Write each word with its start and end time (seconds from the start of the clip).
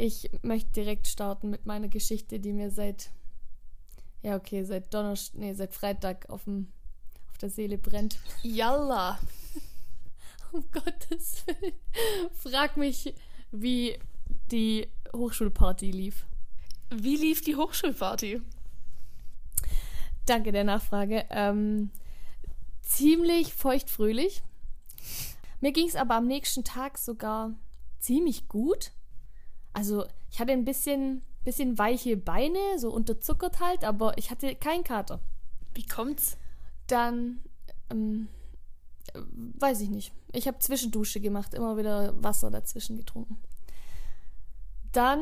ich 0.00 0.30
möchte 0.42 0.72
direkt 0.72 1.06
starten 1.06 1.50
mit 1.50 1.66
meiner 1.66 1.88
Geschichte, 1.88 2.40
die 2.40 2.52
mir 2.52 2.70
seit, 2.70 3.10
ja 4.22 4.36
okay, 4.36 4.64
seit 4.64 4.92
Donnerstag, 4.94 5.38
nee, 5.38 5.52
seit 5.52 5.74
Freitag 5.74 6.28
auf, 6.30 6.44
dem, 6.44 6.72
auf 7.30 7.38
der 7.38 7.50
Seele 7.50 7.78
brennt. 7.78 8.18
Yalla. 8.42 9.18
Um 10.52 10.64
Gottes 10.72 11.44
Willen. 11.46 11.74
Frag 12.34 12.76
mich, 12.76 13.14
wie 13.52 13.96
die 14.50 14.88
Hochschulparty 15.14 15.92
lief. 15.92 16.26
Wie 16.92 17.14
lief 17.14 17.40
die 17.42 17.54
Hochschulparty? 17.54 18.42
Danke 20.26 20.50
der 20.50 20.64
Nachfrage. 20.64 21.24
Ähm, 21.30 21.92
ziemlich 22.82 23.54
feuchtfröhlich. 23.54 24.42
Mir 25.60 25.70
ging 25.70 25.86
es 25.86 25.94
aber 25.94 26.16
am 26.16 26.26
nächsten 26.26 26.64
Tag 26.64 26.98
sogar 26.98 27.52
ziemlich 28.00 28.48
gut. 28.48 28.90
Also 29.72 30.04
ich 30.30 30.40
hatte 30.40 30.52
ein 30.52 30.64
bisschen, 30.64 31.22
bisschen 31.44 31.78
weiche 31.78 32.16
Beine, 32.16 32.58
so 32.78 32.90
unterzuckert 32.90 33.60
halt, 33.60 33.84
aber 33.84 34.18
ich 34.18 34.30
hatte 34.30 34.54
keinen 34.54 34.84
Kater. 34.84 35.20
Wie 35.74 35.86
kommt's? 35.86 36.36
Dann, 36.86 37.40
ähm, 37.90 38.28
weiß 39.14 39.80
ich 39.80 39.90
nicht. 39.90 40.12
Ich 40.32 40.46
habe 40.46 40.58
Zwischendusche 40.58 41.20
gemacht, 41.20 41.54
immer 41.54 41.76
wieder 41.76 42.14
Wasser 42.22 42.50
dazwischen 42.50 42.96
getrunken. 42.96 43.38
Dann 44.92 45.20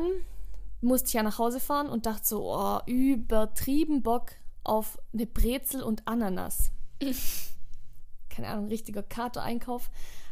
musste 0.81 1.07
ich 1.07 1.13
ja 1.13 1.23
nach 1.23 1.39
Hause 1.39 1.59
fahren 1.59 1.89
und 1.89 2.05
dachte 2.05 2.25
so, 2.25 2.55
oh, 2.55 2.79
übertrieben 2.85 4.01
Bock 4.01 4.31
auf 4.63 4.99
eine 5.13 5.25
Brezel 5.25 5.83
und 5.83 6.07
Ananas. 6.07 6.71
Keine 8.29 8.47
Ahnung, 8.47 8.67
richtiger 8.67 9.03
Kater-Einkauf. 9.03 9.89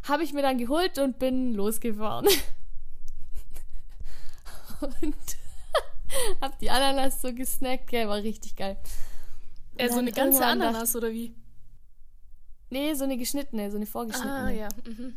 Habe 0.08 0.24
ich 0.24 0.34
mir 0.34 0.42
dann 0.42 0.58
geholt 0.58 1.00
und 1.00 1.20
bin 1.20 1.54
losgefahren. 1.54 2.28
und 4.82 5.16
hab 6.42 6.58
die 6.60 6.70
Ananas 6.70 7.22
so 7.22 7.34
gesnackt, 7.34 7.88
gell, 7.88 8.08
war 8.08 8.18
richtig 8.18 8.56
geil. 8.56 8.78
Äh, 9.78 9.90
so 9.90 10.00
eine 10.00 10.12
ganze 10.12 10.46
Ananas 10.46 10.94
dachte, 10.94 11.06
oder 11.06 11.14
wie? 11.14 11.36
Nee, 12.70 12.94
so 12.94 13.04
eine 13.04 13.18
geschnittene, 13.18 13.72
so 13.72 13.78
eine 13.78 13.86
vorgeschnittene. 13.86 14.44
Ah, 14.44 14.50
ja. 14.50 14.70
Mhm. 14.86 15.16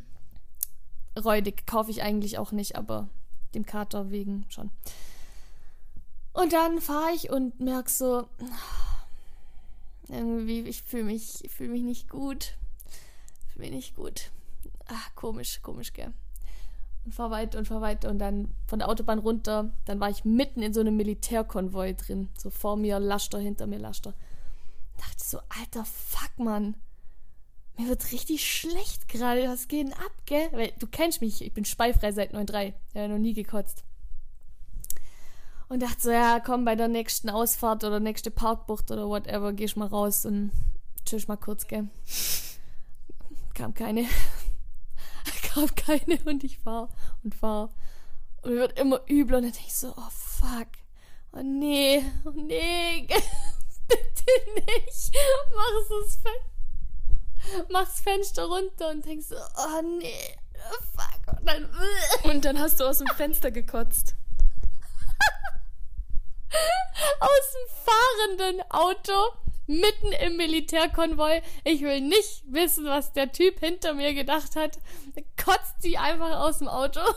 Räudig 1.23 1.67
kaufe 1.67 1.91
ich 1.91 2.03
eigentlich 2.03 2.39
auch 2.39 2.53
nicht, 2.53 2.77
aber 2.77 3.09
dem 3.55 3.67
Kater 3.67 4.11
wegen 4.11 4.47
schon. 4.49 4.71
Und 6.33 6.53
dann 6.53 6.81
fahre 6.81 7.13
ich 7.15 7.31
und 7.31 7.59
merke 7.59 7.91
so, 7.91 8.29
irgendwie, 10.09 10.61
ich 10.61 10.83
fühle 10.83 11.05
mich, 11.05 11.49
fühl 11.55 11.69
mich 11.69 11.83
nicht 11.83 12.09
gut. 12.09 12.55
Fühle 13.49 13.67
mich 13.67 13.75
nicht 13.75 13.97
gut. 13.97 14.31
Ach, 14.87 15.15
komisch, 15.15 15.61
komisch, 15.63 15.93
gell. 15.93 16.13
Und 17.05 17.15
fahr 17.15 17.31
weiter 17.31 17.59
und 17.59 17.67
fahr 17.67 17.81
weiter 17.81 18.11
und 18.11 18.19
dann 18.19 18.55
von 18.67 18.79
der 18.79 18.89
Autobahn 18.89 19.19
runter. 19.19 19.73
Dann 19.87 20.01
war 20.01 20.11
ich 20.11 20.25
mitten 20.25 20.63
in 20.63 20.75
so 20.75 20.81
einem 20.81 20.97
Militärkonvoi 20.97 21.95
drin. 21.95 22.29
So 22.37 22.51
vor 22.51 22.77
mir 22.77 23.01
Laster, 23.01 23.39
hinter 23.39 23.67
mir 23.67 23.79
Laster. 23.79 24.15
Dachte 24.99 25.25
so, 25.25 25.39
alter 25.61 25.85
Fuck, 25.85 26.39
Mann. 26.39 26.77
Mir 27.79 27.89
wird 27.89 28.13
richtig 28.13 28.47
schlecht 28.47 29.09
gerade. 29.09 29.49
Was 29.49 29.67
geht 29.67 29.87
denn 29.87 29.95
ab, 29.95 30.13
gell? 30.27 30.49
Weil 30.53 30.73
du 30.79 30.87
kennst 30.87 31.23
mich, 31.23 31.43
ich 31.43 31.55
bin 31.55 31.65
speifrei 31.65 32.13
seit 32.13 32.35
9.3. 32.35 32.75
Ich 32.93 32.97
habe 32.97 33.09
noch 33.09 33.19
nie 33.19 33.33
gekotzt. 33.33 33.85
Und 35.71 35.83
dachte 35.83 36.01
so, 36.01 36.11
ja, 36.11 36.41
komm, 36.41 36.65
bei 36.65 36.75
der 36.75 36.89
nächsten 36.89 37.31
Ausfahrt 37.31 37.85
oder 37.85 38.01
nächste 38.01 38.31
Parkbucht 38.31 38.91
oder 38.91 39.09
whatever, 39.09 39.53
gehst 39.53 39.77
mal 39.77 39.87
raus 39.87 40.27
und 40.27 40.51
tschüss 41.05 41.29
mal 41.29 41.37
kurz, 41.37 41.67
gell? 41.69 41.89
Kam 43.55 43.73
keine. 43.73 44.07
Kam 45.53 45.75
keine 45.75 46.19
und 46.27 46.45
ich 46.45 46.59
fahr 46.59 46.89
und 47.25 47.35
fahr. 47.35 47.71
Und 48.43 48.53
mir 48.53 48.61
wird 48.61 48.79
immer 48.79 49.01
übler 49.09 49.39
und 49.39 49.45
dann 49.45 49.53
denke 49.53 49.67
ich 49.67 49.75
so, 49.75 49.95
oh 49.97 50.11
fuck. 50.11 50.69
Oh 51.33 51.43
nee, 51.43 52.05
oh 52.25 52.31
nee, 52.31 53.07
bitte 53.89 54.33
nicht. 54.55 55.17
Mach 55.55 56.05
es 56.05 56.19
mach's 57.71 58.01
Fenster 58.01 58.45
runter 58.45 58.91
und 58.91 59.05
denkst 59.05 59.27
so, 59.29 59.37
oh 59.37 59.83
nee, 59.99 60.37
fuck. 60.95 61.39
Und 61.39 61.47
dann, 61.47 61.71
und 62.31 62.45
dann 62.45 62.59
hast 62.59 62.81
du 62.81 62.85
aus 62.85 62.99
dem 62.99 63.09
Fenster 63.09 63.51
gekotzt. 63.51 64.15
aus 67.21 67.53
dem 67.53 67.67
fahrenden 67.85 68.71
Auto 68.71 69.13
mitten 69.71 70.13
im 70.25 70.37
Militärkonvoi. 70.37 71.43
Ich 71.65 71.83
will 71.83 72.01
nicht 72.01 72.43
wissen, 72.47 72.85
was 72.87 73.13
der 73.13 73.31
Typ 73.33 73.61
hinter 73.61 73.95
mir 73.95 74.15
gedacht 74.15 74.57
hat. 74.57 74.79
Kotzt 75.43 75.81
sie 75.81 75.97
einfach 75.97 76.41
aus 76.41 76.59
dem 76.59 76.69
Auto. 76.69 77.01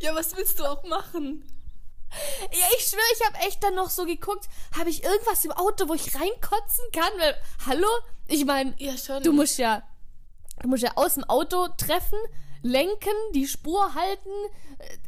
Ja, 0.00 0.14
was 0.14 0.36
willst 0.36 0.60
du 0.60 0.64
auch 0.66 0.84
machen? 0.84 1.42
Ja, 2.52 2.66
ich 2.76 2.86
schwöre, 2.86 3.02
ich 3.18 3.26
habe 3.26 3.38
echt 3.46 3.64
dann 3.64 3.74
noch 3.74 3.88
so 3.88 4.04
geguckt, 4.04 4.46
habe 4.78 4.90
ich 4.90 5.02
irgendwas 5.02 5.44
im 5.44 5.52
Auto, 5.52 5.88
wo 5.88 5.94
ich 5.94 6.14
reinkotzen 6.14 6.84
kann? 6.92 7.10
Weil, 7.18 7.34
hallo? 7.66 7.88
Ich 8.28 8.44
meine, 8.44 8.74
ja, 8.78 8.92
du 9.20 9.32
musst 9.32 9.58
ja, 9.58 9.82
du 10.60 10.68
musst 10.68 10.82
ja 10.82 10.92
aus 10.96 11.14
dem 11.14 11.24
Auto 11.24 11.66
treffen, 11.78 12.18
lenken, 12.62 13.14
die 13.34 13.48
Spur 13.48 13.94
halten. 13.94 14.30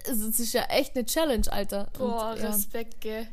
Das 0.06 0.16
ist 0.18 0.52
ja 0.52 0.64
echt 0.64 0.96
eine 0.96 1.04
Challenge, 1.04 1.52
Alter. 1.52 1.90
Boah, 1.98 2.30
Und, 2.32 2.40
ja, 2.40 2.48
Respekt, 2.48 3.00
gell. 3.00 3.28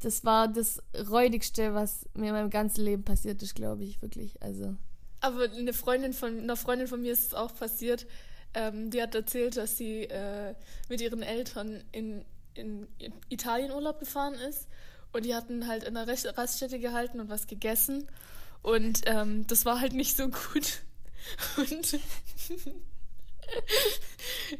Das 0.00 0.24
war 0.24 0.48
das 0.48 0.82
räudigste, 1.10 1.74
was 1.74 2.06
mir 2.14 2.28
in 2.28 2.34
meinem 2.34 2.50
ganzen 2.50 2.84
Leben 2.84 3.04
passiert 3.04 3.42
ist, 3.42 3.54
glaube 3.54 3.84
ich, 3.84 4.00
wirklich. 4.02 4.42
Also. 4.42 4.76
Aber 5.20 5.50
eine 5.50 5.72
Freundin 5.72 6.12
von, 6.12 6.38
einer 6.38 6.56
Freundin 6.56 6.88
von 6.88 7.02
mir 7.02 7.12
ist 7.12 7.26
es 7.26 7.34
auch 7.34 7.54
passiert. 7.54 8.06
Ähm, 8.54 8.90
die 8.90 9.02
hat 9.02 9.14
erzählt, 9.14 9.56
dass 9.56 9.76
sie 9.76 10.04
äh, 10.04 10.54
mit 10.88 11.00
ihren 11.00 11.22
Eltern 11.22 11.84
in 11.92 12.24
in, 12.54 12.86
Italien 13.28 13.72
Urlaub 13.72 13.98
gefahren 13.98 14.34
ist 14.34 14.68
und 15.12 15.24
die 15.24 15.34
hatten 15.34 15.66
halt 15.66 15.84
in 15.84 15.96
einer 15.96 16.12
Raststätte 16.12 16.78
gehalten 16.78 17.20
und 17.20 17.28
was 17.28 17.46
gegessen 17.46 18.08
und 18.62 19.02
ähm, 19.06 19.46
das 19.46 19.64
war 19.64 19.80
halt 19.80 19.92
nicht 19.92 20.16
so 20.16 20.28
gut 20.28 20.82
und 21.56 21.98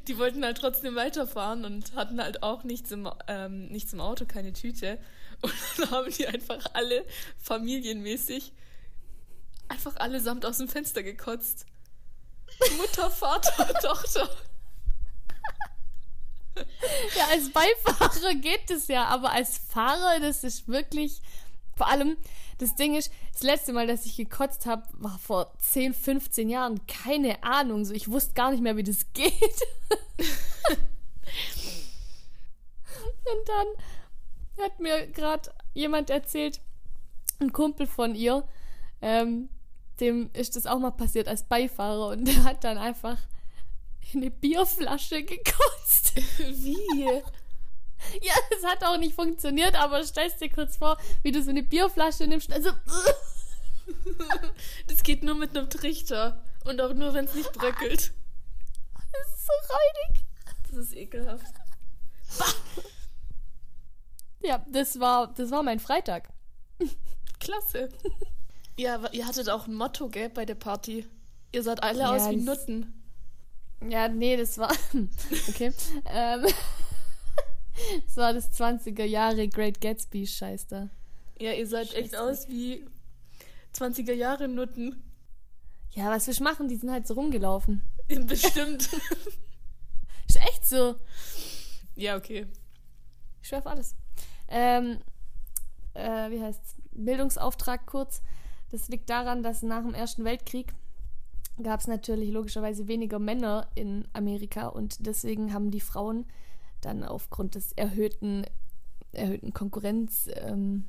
die 0.09 0.19
wollten 0.19 0.45
halt 0.45 0.59
trotzdem 0.59 0.97
weiterfahren 0.97 1.65
und 1.65 1.95
hatten 1.95 2.21
halt 2.21 2.43
auch 2.43 2.65
nichts 2.65 2.91
im, 2.91 3.09
ähm, 3.29 3.69
nichts 3.69 3.93
im 3.93 4.01
Auto, 4.01 4.25
keine 4.27 4.53
Tüte 4.53 4.99
und 5.43 5.53
dann 5.79 5.91
haben 5.91 6.11
die 6.11 6.27
einfach 6.27 6.65
alle 6.75 7.05
familienmäßig 7.43 8.53
einfach 9.71 9.97
allesamt 9.97 10.45
aus 10.45 10.59
dem 10.59 10.69
Fenster 10.69 11.03
gekotzt. 11.03 11.67
Mutter, 12.77 13.11
Vater, 13.11 13.73
Tochter. 13.83 14.29
ja, 17.17 17.27
als 17.31 17.51
Beifahrer 17.51 18.35
geht 18.35 18.71
es 18.71 18.89
ja, 18.89 19.05
aber 19.07 19.31
als 19.31 19.59
Fahrer, 19.59 20.21
das 20.21 20.45
ist 20.45 20.69
wirklich. 20.69 21.23
Vor 21.77 21.89
allem, 21.89 22.19
das 22.59 22.75
Ding 22.75 22.95
ist, 22.95 23.11
das 23.33 23.43
letzte 23.43 23.73
Mal, 23.73 23.87
dass 23.87 24.05
ich 24.05 24.17
gekotzt 24.17 24.67
habe, 24.67 24.83
war 24.93 25.19
vor 25.19 25.57
10, 25.61 25.95
15 25.95 26.51
Jahren. 26.51 26.87
Keine 26.87 27.43
Ahnung. 27.43 27.87
So, 27.87 27.95
ich 27.95 28.11
wusste 28.11 28.35
gar 28.35 28.51
nicht 28.51 28.63
mehr, 28.63 28.77
wie 28.77 28.83
das 28.83 29.07
geht. 29.15 29.33
Und 33.25 33.49
dann 33.49 33.67
hat 34.61 34.81
mir 34.81 35.07
gerade 35.09 35.53
jemand 35.75 36.11
erzählt, 36.11 36.61
ein 37.41 37.53
Kumpel 37.53 37.87
von 37.87 38.15
ihr, 38.15 38.47
ähm, 39.03 39.49
dem 40.01 40.31
ist 40.33 40.57
das 40.57 40.67
auch 40.67 40.79
mal 40.79 40.91
passiert 40.91 41.29
als 41.29 41.43
Beifahrer 41.45 42.09
und 42.09 42.25
der 42.29 42.45
hat 42.45 42.65
dann 42.65 42.79
einfach 42.79 43.19
eine 44.15 44.31
Bierflasche 44.31 45.23
gekotzt. 45.23 46.17
Wie? 46.39 47.23
Ja, 48.23 48.35
es 48.57 48.65
hat 48.65 48.83
auch 48.83 48.97
nicht 48.97 49.15
funktioniert, 49.15 49.75
aber 49.77 50.03
stellst 50.05 50.41
dir 50.41 50.49
kurz 50.49 50.79
vor, 50.79 50.97
wie 51.23 51.33
du 51.33 51.43
so 51.43 51.51
eine 51.51 51.63
Bierflasche 51.63 52.27
nimmst. 52.27 52.53
Also. 52.53 52.71
Das 54.87 55.03
geht 55.03 55.25
nur 55.25 55.35
mit 55.35 55.57
einem 55.57 55.69
Trichter. 55.69 56.45
Und 56.65 56.81
auch 56.81 56.95
nur, 56.95 57.13
wenn 57.13 57.25
es 57.25 57.35
nicht 57.35 57.53
bröckelt. 57.53 58.13
Das 58.95 59.27
ist 59.35 59.47
so 59.47 59.53
räudig. 59.69 60.25
Das 60.69 60.77
ist 60.77 60.95
ekelhaft. 60.95 61.55
Ja, 64.43 64.65
das 64.71 64.99
war, 65.01 65.33
das 65.35 65.51
war 65.51 65.63
mein 65.63 65.81
Freitag. 65.81 66.29
Klasse. 67.41 67.91
Ja, 68.77 69.01
ihr 69.13 69.27
hattet 69.27 69.51
auch 69.51 69.67
ein 69.67 69.75
Motto, 69.75 70.09
gell, 70.09 70.31
bei 70.31 70.45
der 70.45 70.55
Party. 70.55 71.07
Ihr 71.53 71.63
seid 71.63 71.83
alle 71.83 72.01
ja, 72.01 72.15
aus 72.15 72.31
wie 72.31 72.37
Nutten. 72.37 72.95
Ja, 73.89 74.09
nee, 74.09 74.37
das 74.37 74.59
war. 74.59 74.73
Okay. 75.49 75.73
ähm, 76.07 76.47
das 78.07 78.17
war 78.17 78.33
das 78.33 78.51
20er 78.59 79.05
Jahre 79.05 79.49
Great 79.49 79.81
Gatsby 79.81 80.27
Scheiß 80.27 80.67
da. 80.69 80.89
Ja, 81.39 81.53
ihr 81.53 81.67
seid 81.67 81.95
echt 81.95 82.17
aus 82.17 82.49
wie 82.49 82.85
20er 83.75 84.13
Jahre 84.13 84.49
Nutten. 84.49 85.03
Ja, 85.93 86.11
was 86.11 86.27
wir 86.27 86.45
machen, 86.45 86.69
die 86.69 86.77
sind 86.77 86.91
halt 86.91 87.07
so 87.07 87.15
rumgelaufen. 87.15 87.83
Bestimmt. 88.09 88.89
Ist 90.29 90.37
echt 90.37 90.67
so. 90.67 90.97
Ja, 91.97 92.17
okay. 92.17 92.47
Ich 93.43 93.49
schwör 93.49 93.59
auf 93.59 93.67
alles. 93.67 93.97
Ähm, 94.51 94.99
äh, 95.95 96.31
wie 96.31 96.43
heißt's? 96.43 96.77
Bildungsauftrag 96.93 97.87
kurz. 97.87 98.23
Das 98.71 98.89
liegt 98.89 99.11
daran, 99.11 99.43
dass 99.43 99.63
nach 99.63 99.83
dem 99.83 99.95
Ersten 99.95 100.25
Weltkrieg 100.25 100.75
gab 101.63 101.81
es 101.81 101.89
natürlich 101.89 102.31
logischerweise 102.31 102.89
weniger 102.89 103.19
Männer 103.19 103.69
in 103.75 104.07
Amerika 104.13 104.69
und 104.69 105.07
deswegen 105.07 105.53
haben 105.53 105.71
die 105.71 105.81
Frauen 105.81 106.27
dann 106.81 107.05
aufgrund 107.05 107.55
des 107.55 107.73
erhöhten, 107.73 108.47
erhöhten 109.13 109.53
Konkurrenz, 109.53 110.29
ähm, 110.35 110.85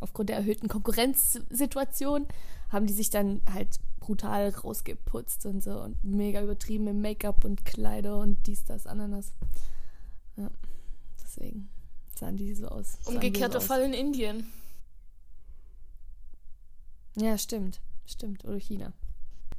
aufgrund 0.00 0.28
der 0.28 0.36
erhöhten 0.36 0.68
Konkurrenzsituation, 0.68 2.26
haben 2.70 2.86
die 2.86 2.92
sich 2.92 3.10
dann 3.10 3.40
halt 3.52 3.80
brutal 3.98 4.50
rausgeputzt 4.50 5.46
und 5.46 5.62
so 5.62 5.80
und 5.82 6.02
mega 6.04 6.42
übertrieben 6.42 6.86
im 6.86 7.00
Make-up 7.00 7.44
und 7.44 7.64
Kleider 7.64 8.18
und 8.18 8.46
dies, 8.46 8.64
das, 8.64 8.86
Ananas. 8.86 9.34
Ja, 10.36 10.50
deswegen 11.20 11.68
sahen 12.18 12.36
die 12.36 12.54
so 12.54 12.68
aus. 12.68 12.98
Umgekehrter 13.04 13.60
Fall 13.60 13.82
in 13.82 13.92
Indien. 13.92 14.52
Ja, 17.16 17.36
stimmt. 17.38 17.80
Stimmt. 18.06 18.44
Oder 18.44 18.58
China. 18.58 18.92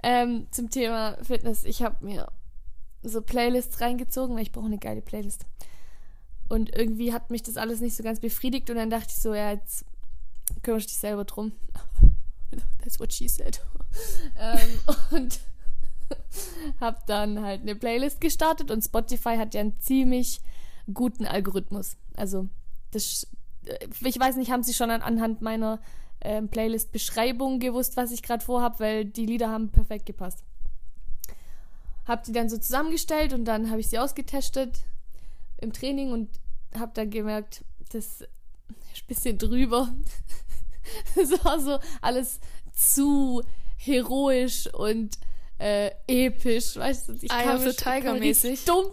Ähm, 0.02 0.48
zum 0.52 0.70
Thema 0.70 1.18
Fitness. 1.24 1.64
Ich 1.66 1.82
habe 1.82 2.06
mir 2.06 2.32
so 3.04 3.22
Playlists 3.22 3.82
reingezogen, 3.82 4.36
weil 4.36 4.44
ich 4.44 4.52
brauche 4.52 4.66
eine 4.66 4.78
geile 4.78 5.02
Playlist. 5.02 5.46
Und 6.48 6.76
irgendwie 6.76 7.14
hat 7.14 7.30
mich 7.30 7.44
das 7.44 7.58
alles 7.58 7.80
nicht 7.80 7.96
so 7.96 8.04
ganz 8.04 8.20
befriedigt 8.20 8.70
und 8.70 8.78
dann 8.78 8.90
dachte 8.90 9.10
ich 9.10 9.20
so, 9.20 9.34
ja, 9.34 9.52
jetzt 9.52 9.86
kümmere 10.64 10.80
ich 10.80 10.88
dich 10.88 10.98
selber 10.98 11.26
drum. 11.26 11.52
That's 12.80 13.00
what 13.00 13.14
she 13.14 13.28
said. 13.28 13.62
ähm, 14.40 14.80
und 15.12 15.40
habe 16.80 16.98
dann 17.06 17.42
halt 17.42 17.62
eine 17.62 17.76
Playlist 17.76 18.20
gestartet 18.20 18.72
und 18.72 18.84
Spotify 18.84 19.38
hat 19.38 19.54
ja 19.54 19.62
einen 19.62 19.80
ziemlich 19.80 20.42
guten 20.94 21.26
Algorithmus. 21.26 21.98
Also, 22.16 22.48
das, 22.92 23.28
äh, 23.66 23.88
ich 24.04 24.20
weiß 24.20 24.36
nicht, 24.36 24.52
haben 24.52 24.64
sie 24.64 24.74
schon 24.74 24.92
anhand 24.92 25.42
meiner 25.42 25.80
ähm, 26.22 26.50
Playlist-Beschreibung 26.50 27.60
gewusst, 27.60 27.98
was 27.98 28.12
ich 28.12 28.24
gerade 28.24 28.44
vorhab, 28.44 28.80
weil 28.80 29.06
die 29.06 29.26
Lieder 29.26 29.50
haben 29.50 29.70
perfekt 29.70 30.06
gepasst. 30.06 30.44
Hab 32.06 32.24
die 32.24 32.32
dann 32.32 32.50
so 32.50 32.58
zusammengestellt 32.58 33.34
und 33.34 33.46
dann 33.46 33.70
habe 33.70 33.80
ich 33.80 33.90
sie 33.90 34.00
ausgetestet 34.00 34.80
im 35.58 35.74
Training 35.74 36.12
und 36.12 36.30
habe 36.78 36.92
dann 36.94 37.10
gemerkt, 37.10 37.64
das 37.92 38.22
ist 38.22 38.24
ein 38.24 39.08
bisschen 39.08 39.38
drüber. 39.38 39.94
Es 41.16 41.32
war 41.46 41.60
so 41.60 41.78
alles 42.02 42.40
zu 42.74 43.44
heroisch 43.78 44.66
und 44.74 45.20
äh, 45.60 45.92
episch, 46.08 46.78
weißt 46.78 47.10
du? 47.10 47.14
Ich 47.22 47.32
Eye 47.32 47.54
of 47.54 47.62
the 47.62 47.74
Tiger 47.74 48.16
mäßig. 48.16 48.66
Dumm. 48.66 48.88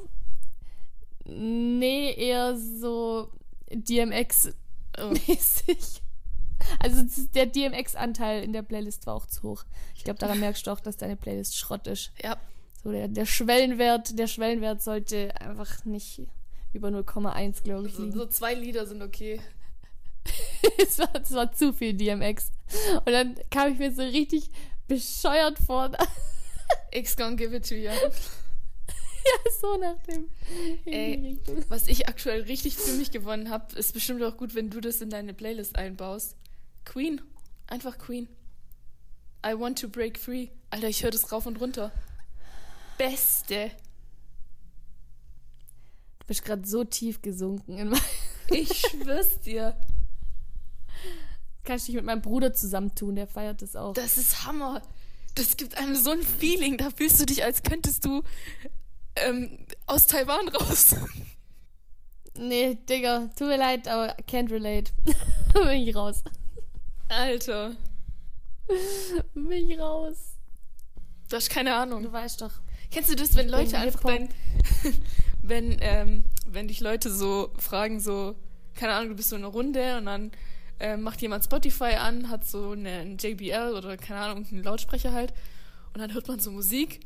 Nee, 1.29 2.13
eher 2.13 2.57
so 2.57 3.31
DMX 3.71 4.55
mäßig. 4.99 6.03
Also 6.79 7.03
der 7.35 7.47
DMX-Anteil 7.47 8.43
in 8.43 8.53
der 8.53 8.63
Playlist 8.63 9.07
war 9.07 9.15
auch 9.15 9.27
zu 9.27 9.43
hoch. 9.43 9.65
Ich 9.95 10.05
glaube, 10.05 10.19
daran 10.19 10.41
merkst 10.41 10.67
du 10.67 10.71
auch, 10.71 10.81
dass 10.81 10.97
deine 10.97 11.17
Playlist 11.17 11.57
Schrott 11.57 11.87
ist. 11.87 12.13
Ja. 12.23 12.37
So 12.83 12.91
der, 12.93 13.09
der 13.09 13.27
Schwellenwert, 13.27 14.19
der 14.19 14.27
Schwellenwert 14.27 14.83
sollte 14.83 15.39
einfach 15.41 15.85
nicht 15.85 16.23
über 16.73 16.89
0,1, 16.89 17.63
glaube 17.63 17.89
ich. 17.89 17.95
So, 17.95 18.11
so 18.11 18.27
zwei 18.27 18.55
Lieder 18.55 18.87
sind 18.87 19.03
okay. 19.03 19.41
es, 20.79 20.99
war, 20.99 21.11
es 21.21 21.33
war 21.33 21.53
zu 21.53 21.73
viel 21.73 21.95
DMX. 21.95 22.51
Und 23.05 23.13
dann 23.13 23.37
kam 23.51 23.73
ich 23.73 23.79
mir 23.79 23.93
so 23.93 24.03
richtig 24.03 24.51
bescheuert 24.89 25.59
vor. 25.59 25.91
X 26.93 27.17
gonna 27.17 27.37
give 27.37 27.55
it 27.55 27.69
to 27.69 27.75
you. 27.75 27.91
Ja, 29.27 29.51
so 29.61 29.77
nach 29.79 29.99
dem. 30.05 30.29
Ey, 30.85 31.39
was 31.69 31.89
ich 31.89 32.09
aktuell 32.09 32.43
richtig 32.43 32.77
für 32.77 32.93
mich 32.93 33.11
gewonnen 33.11 33.51
habe, 33.51 33.75
ist 33.77 33.93
bestimmt 33.93 34.23
auch 34.23 34.37
gut, 34.37 34.55
wenn 34.55 34.71
du 34.71 34.81
das 34.81 35.01
in 35.01 35.11
deine 35.11 35.35
Playlist 35.35 35.77
einbaust. 35.77 36.37
Queen. 36.85 37.21
Einfach 37.67 37.99
Queen. 37.99 38.29
I 39.45 39.59
want 39.59 39.79
to 39.81 39.89
break 39.89 40.19
free. 40.19 40.49
Alter, 40.71 40.89
ich 40.89 41.03
höre 41.03 41.11
das 41.11 41.31
rauf 41.33 41.47
und 41.47 41.61
runter. 41.61 41.93
Beste. 42.99 43.71
Du 46.21 46.27
bist 46.27 46.45
gerade 46.45 46.67
so 46.67 46.85
tief 46.85 47.23
gesunken 47.23 47.79
in 47.79 47.89
mein 47.91 48.01
Ich 48.51 48.79
schwör's 48.79 49.41
dir. 49.41 49.77
Kannst 51.65 51.89
dich 51.89 51.97
mit 51.97 52.05
meinem 52.05 52.23
Bruder 52.23 52.53
zusammentun, 52.53 53.17
der 53.17 53.27
feiert 53.27 53.61
das 53.61 53.75
auch. 53.75 53.95
Das 53.95 54.19
ist 54.19 54.47
Hammer. 54.47 54.83
Das 55.35 55.57
gibt 55.57 55.77
einem 55.77 55.97
so 55.97 56.11
ein 56.11 56.23
Feeling, 56.23 56.79
da 56.79 56.91
fühlst 56.91 57.21
du 57.21 57.27
dich, 57.27 57.45
als 57.45 57.63
könntest 57.63 58.05
du 58.05 58.23
ähm, 59.17 59.59
aus 59.87 60.07
Taiwan 60.07 60.49
raus. 60.49 60.95
Nee, 62.39 62.77
Digga, 62.89 63.31
tut 63.37 63.49
mir 63.49 63.57
leid, 63.57 63.89
aber 63.89 64.15
can't 64.29 64.51
relate. 64.51 64.93
Bin 65.55 65.69
ich 65.69 65.95
raus. 65.97 66.23
Alter. 67.09 67.77
Bin 69.35 69.71
ich 69.71 69.79
raus. 69.79 70.37
Du 71.29 71.37
hast 71.37 71.51
keine 71.51 71.75
Ahnung. 71.75 72.03
Du 72.03 72.13
weißt 72.13 72.43
doch. 72.43 72.53
Kennst 72.91 73.11
du 73.11 73.17
das, 73.17 73.35
wenn 73.37 73.49
Leute 73.49 73.79
einfach 73.79 74.03
dein, 74.03 74.29
wenn, 75.43 75.77
ähm, 75.81 76.25
wenn 76.47 76.69
dich 76.69 76.81
Leute 76.81 77.11
so 77.11 77.53
fragen, 77.59 78.01
so, 78.01 78.37
keine 78.75 78.95
Ahnung, 78.95 79.11
du 79.11 79.17
bist 79.17 79.31
so 79.31 79.37
in 79.37 79.43
einer 79.43 79.53
Runde 79.53 79.97
und 79.99 80.07
dann 80.07 80.31
äh, 80.79 80.97
macht 80.97 81.23
jemand 81.23 81.45
Spotify 81.45 81.95
an, 81.95 82.29
hat 82.29 82.47
so 82.47 82.71
einen 82.73 83.19
JBL 83.19 83.75
oder 83.77 83.97
keine 83.97 84.21
Ahnung, 84.21 84.47
einen 84.51 84.63
Lautsprecher 84.63 85.13
halt 85.13 85.33
und 85.95 86.01
dann 86.01 86.13
hört 86.13 86.29
man 86.29 86.39
so 86.39 86.51
Musik 86.51 87.01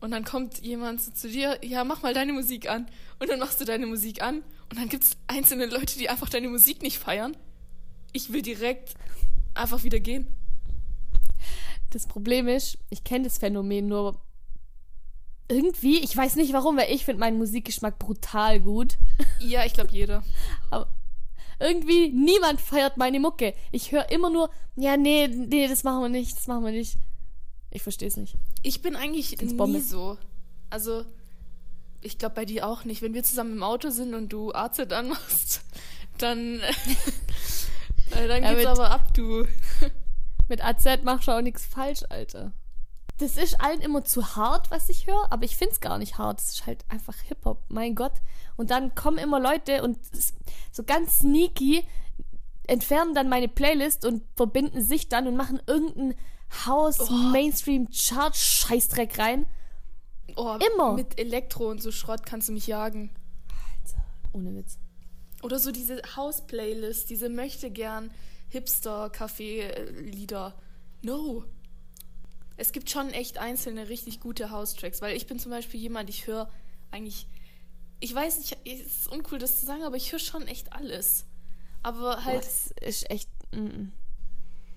und 0.00 0.10
dann 0.10 0.24
kommt 0.24 0.60
jemand 0.62 1.00
so 1.00 1.10
zu 1.10 1.28
dir, 1.28 1.58
ja, 1.62 1.84
mach 1.84 2.02
mal 2.02 2.14
deine 2.14 2.32
Musik 2.32 2.68
an 2.68 2.86
und 3.18 3.30
dann 3.30 3.38
machst 3.38 3.60
du 3.60 3.64
deine 3.64 3.86
Musik 3.86 4.22
an 4.22 4.42
und 4.70 4.78
dann 4.78 4.88
gibt 4.88 5.04
es 5.04 5.16
einzelne 5.26 5.66
Leute, 5.66 5.98
die 5.98 6.08
einfach 6.08 6.28
deine 6.28 6.48
Musik 6.48 6.82
nicht 6.82 6.98
feiern. 6.98 7.36
Ich 8.12 8.32
will 8.32 8.42
direkt 8.42 8.94
einfach 9.54 9.84
wieder 9.84 10.00
gehen. 10.00 10.26
Das 11.90 12.06
Problem 12.06 12.48
ist, 12.48 12.78
ich 12.90 13.04
kenne 13.04 13.24
das 13.24 13.38
Phänomen 13.38 13.86
nur 13.86 14.20
irgendwie, 15.48 16.00
ich 16.00 16.16
weiß 16.16 16.36
nicht 16.36 16.52
warum, 16.52 16.76
weil 16.76 16.92
ich 16.92 17.04
finde 17.04 17.20
meinen 17.20 17.38
Musikgeschmack 17.38 17.98
brutal 17.98 18.60
gut. 18.60 18.96
Ja, 19.40 19.64
ich 19.64 19.74
glaube 19.74 19.92
jeder. 19.92 20.22
Aber 20.70 20.88
irgendwie 21.58 22.08
niemand 22.08 22.60
feiert 22.60 22.96
meine 22.96 23.20
Mucke. 23.20 23.54
Ich 23.70 23.92
höre 23.92 24.10
immer 24.10 24.30
nur, 24.30 24.50
ja, 24.76 24.96
nee, 24.96 25.28
nee, 25.28 25.68
das 25.68 25.84
machen 25.84 26.02
wir 26.02 26.08
nicht, 26.08 26.36
das 26.36 26.46
machen 26.46 26.64
wir 26.64 26.72
nicht. 26.72 26.98
Ich 27.76 27.82
verstehe 27.82 28.08
es 28.08 28.16
nicht. 28.16 28.36
Ich 28.62 28.80
bin 28.80 28.96
eigentlich 28.96 29.38
nie 29.38 29.52
Bombe. 29.52 29.82
so. 29.82 30.16
Also, 30.70 31.04
ich 32.00 32.16
glaube 32.16 32.34
bei 32.34 32.46
dir 32.46 32.66
auch 32.66 32.84
nicht. 32.84 33.02
Wenn 33.02 33.12
wir 33.12 33.22
zusammen 33.22 33.52
im 33.52 33.62
Auto 33.62 33.90
sind 33.90 34.14
und 34.14 34.32
du 34.32 34.54
AZ 34.54 34.78
anmachst, 34.78 35.60
dann, 36.18 36.60
äh, 38.12 38.28
dann 38.28 38.42
geht's 38.42 38.62
ja, 38.62 38.72
aber 38.72 38.90
ab, 38.90 39.12
du. 39.12 39.44
mit 40.48 40.64
AZ 40.64 40.86
machst 41.02 41.28
du 41.28 41.32
auch 41.32 41.42
nichts 41.42 41.66
falsch, 41.66 42.00
Alter. 42.08 42.52
Das 43.18 43.36
ist 43.36 43.60
allen 43.60 43.82
immer 43.82 44.04
zu 44.04 44.36
hart, 44.36 44.70
was 44.70 44.88
ich 44.88 45.06
höre, 45.06 45.30
aber 45.30 45.44
ich 45.44 45.58
find's 45.58 45.80
gar 45.82 45.98
nicht 45.98 46.16
hart. 46.16 46.40
Es 46.40 46.52
ist 46.52 46.66
halt 46.66 46.82
einfach 46.88 47.16
Hip-Hop, 47.28 47.62
mein 47.68 47.94
Gott. 47.94 48.14
Und 48.56 48.70
dann 48.70 48.94
kommen 48.94 49.18
immer 49.18 49.38
Leute 49.38 49.82
und 49.82 49.98
so 50.72 50.82
ganz 50.82 51.18
sneaky 51.18 51.86
entfernen 52.68 53.14
dann 53.14 53.28
meine 53.28 53.48
Playlist 53.48 54.06
und 54.06 54.22
verbinden 54.34 54.82
sich 54.82 55.10
dann 55.10 55.26
und 55.26 55.36
machen 55.36 55.60
irgendeinen 55.66 56.14
House, 56.66 57.00
oh. 57.00 57.12
Mainstream, 57.12 57.88
Chart, 57.90 58.36
Scheißdreck 58.36 59.18
rein. 59.18 59.46
Oh, 60.36 60.58
Immer. 60.74 60.92
Mit 60.94 61.18
Elektro 61.18 61.70
und 61.70 61.82
so 61.82 61.90
Schrott 61.92 62.26
kannst 62.26 62.48
du 62.48 62.52
mich 62.52 62.66
jagen. 62.66 63.10
Alter, 63.48 64.04
ohne 64.32 64.54
Witz. 64.54 64.78
Oder 65.42 65.58
so 65.58 65.70
diese 65.70 66.00
House-Playlist, 66.16 67.10
diese 67.10 67.28
möchte 67.28 67.70
gern 67.70 68.10
Hipster-Café-Lieder. 68.48 70.54
No. 71.02 71.44
Es 72.56 72.72
gibt 72.72 72.88
schon 72.90 73.10
echt 73.10 73.38
einzelne 73.38 73.88
richtig 73.88 74.20
gute 74.20 74.50
House-Tracks, 74.50 75.00
weil 75.02 75.16
ich 75.16 75.26
bin 75.26 75.38
zum 75.38 75.50
Beispiel 75.50 75.80
jemand, 75.80 76.10
ich 76.10 76.26
höre 76.26 76.50
eigentlich, 76.90 77.28
ich 78.00 78.14
weiß 78.14 78.38
nicht, 78.38 78.56
es 78.64 78.80
ist 78.80 79.08
uncool 79.08 79.38
das 79.38 79.60
zu 79.60 79.66
sagen, 79.66 79.82
aber 79.82 79.96
ich 79.96 80.12
höre 80.12 80.18
schon 80.18 80.48
echt 80.48 80.72
alles. 80.72 81.26
Aber 81.82 82.24
halt. 82.24 82.40
Boah, 82.40 82.46
das 82.46 82.70
ist 82.80 83.10
echt. 83.10 83.28
Mm 83.52 83.66
-mm. 83.66 83.88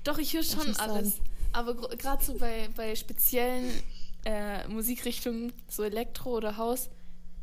Doch, 0.04 0.18
ich 0.18 0.34
höre 0.34 0.44
schon 0.44 0.76
alles. 0.76 1.16
Sagen. 1.16 1.30
Aber 1.52 1.76
gerade 1.76 2.24
so 2.24 2.36
bei, 2.36 2.70
bei 2.76 2.96
speziellen 2.96 3.72
äh, 4.26 4.68
Musikrichtungen, 4.68 5.54
so 5.68 5.84
Elektro 5.84 6.36
oder 6.38 6.58
Haus, 6.58 6.90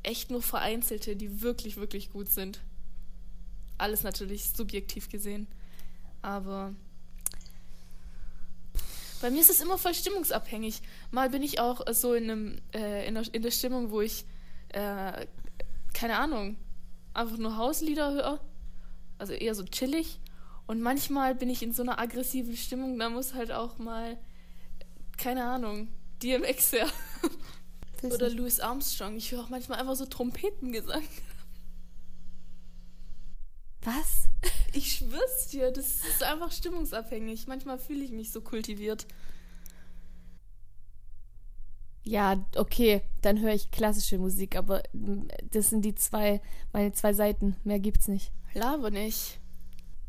echt 0.03 0.31
nur 0.31 0.43
vereinzelte, 0.43 1.17
die 1.17 1.43
wirklich, 1.43 1.77
wirklich 1.77 2.11
gut 2.13 2.31
sind. 2.31 2.61
Alles 3.79 4.05
natürlich 4.05 4.51
subjektiv 4.51 5.09
gesehen. 5.09 5.49
Aber 6.23 6.75
bei 9.21 9.31
mir 9.31 9.41
ist 9.41 9.51
es 9.51 9.61
immer 9.61 9.79
voll 9.79 9.95
stimmungsabhängig. 9.95 10.81
Mal 11.11 11.31
bin 11.31 11.43
ich 11.43 11.59
auch 11.59 11.81
so 11.93 12.15
in, 12.15 12.31
einem, 12.31 12.59
äh, 12.75 13.07
in, 13.09 13.15
der, 13.15 13.35
in 13.35 13.43
der 13.43 13.51
Stimmung, 13.51 13.91
wo 13.91 14.01
ich, 14.01 14.25
äh, 14.69 15.27
keine 15.95 16.19
Ahnung, 16.19 16.57
einfach 17.15 17.39
nur 17.39 17.57
Hauslieder 17.57 18.13
höre. 18.13 18.41
Also 19.19 19.33
eher 19.33 19.55
so 19.55 19.65
chillig. 19.65 20.21
Und 20.67 20.81
manchmal 20.81 21.35
bin 21.35 21.49
ich 21.49 21.63
in 21.63 21.73
so 21.73 21.83
einer 21.83 21.99
aggressiven 21.99 22.57
Stimmung, 22.57 22.99
da 22.99 23.09
muss 23.09 23.35
halt 23.35 23.53
auch 23.53 23.79
mal, 23.79 24.19
keine 25.17 25.45
Ahnung, 25.45 25.89
DMX 26.23 26.73
her. 26.73 26.89
Oder 28.03 28.31
Louis 28.31 28.61
Armstrong. 28.61 29.17
Ich 29.17 29.33
höre 29.33 29.43
auch 29.43 29.49
manchmal 29.49 29.81
einfach 29.81 29.97
so 29.97 30.07
Trompetengesang. 30.07 31.03
Was? 33.83 34.29
Ich 34.73 34.97
schwör's 34.97 35.49
dir, 35.49 35.71
das 35.71 36.05
ist 36.05 36.23
einfach 36.23 36.53
stimmungsabhängig. 36.53 37.47
Manchmal 37.47 37.79
fühle 37.79 38.05
ich 38.05 38.11
mich 38.11 38.33
so 38.33 38.41
kultiviert. 38.41 39.07
Ja, 42.03 42.45
okay, 42.57 43.03
dann 43.23 43.41
höre 43.41 43.55
ich 43.55 43.71
klassische 43.71 44.19
Musik, 44.19 44.55
aber 44.55 44.83
mm, 44.93 45.29
das 45.51 45.71
sind 45.71 45.85
die 45.85 45.95
zwei, 45.95 46.41
meine 46.73 46.93
zwei 46.93 47.13
Seiten. 47.13 47.57
Mehr 47.65 47.81
gibt's 47.81 48.07
nicht. 48.07 48.33
Laber 48.55 48.91
nicht. 48.91 49.41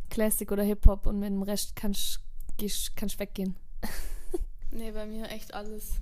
Classic 0.09 0.51
oder 0.51 0.63
Hip-Hop 0.63 1.05
und 1.05 1.19
mit 1.19 1.29
dem 1.29 1.43
Rest 1.43 1.75
kannst 1.75 2.19
du 2.57 3.19
weggehen. 3.19 3.55
nee, 4.71 4.91
bei 4.91 5.05
mir 5.05 5.29
echt 5.29 5.53
alles. 5.53 5.93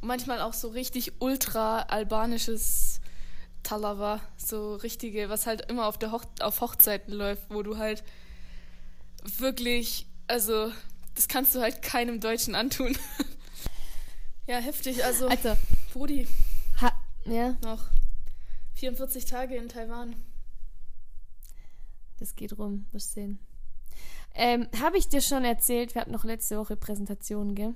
Und 0.00 0.08
manchmal 0.08 0.40
auch 0.40 0.54
so 0.54 0.68
richtig 0.68 1.12
ultra 1.20 1.82
albanisches 1.82 3.00
Talava. 3.62 4.20
So 4.36 4.76
richtige, 4.76 5.28
was 5.28 5.46
halt 5.46 5.70
immer 5.70 5.86
auf, 5.86 5.98
der 5.98 6.12
Hoch 6.12 6.24
auf 6.40 6.60
Hochzeiten 6.60 7.12
läuft, 7.12 7.50
wo 7.50 7.62
du 7.62 7.78
halt 7.78 8.02
wirklich, 9.38 10.06
also, 10.26 10.72
das 11.14 11.28
kannst 11.28 11.54
du 11.54 11.60
halt 11.60 11.82
keinem 11.82 12.20
Deutschen 12.20 12.54
antun. 12.54 12.96
ja, 14.46 14.58
heftig. 14.58 15.04
Also, 15.04 15.28
Alter. 15.28 15.56
Brudi. 15.92 16.26
Ha 16.80 16.92
ja. 17.26 17.56
Noch 17.62 17.84
44 18.74 19.26
Tage 19.26 19.56
in 19.56 19.68
Taiwan. 19.68 20.14
Das 22.20 22.36
geht 22.36 22.56
rum, 22.58 22.86
wirst 22.92 23.14
sehen. 23.14 23.38
Ähm, 24.34 24.68
habe 24.80 24.98
ich 24.98 25.08
dir 25.08 25.22
schon 25.22 25.44
erzählt, 25.44 25.94
wir 25.94 26.02
hatten 26.02 26.12
noch 26.12 26.24
letzte 26.24 26.58
Woche 26.58 26.76
Präsentationen, 26.76 27.54
gell? 27.54 27.74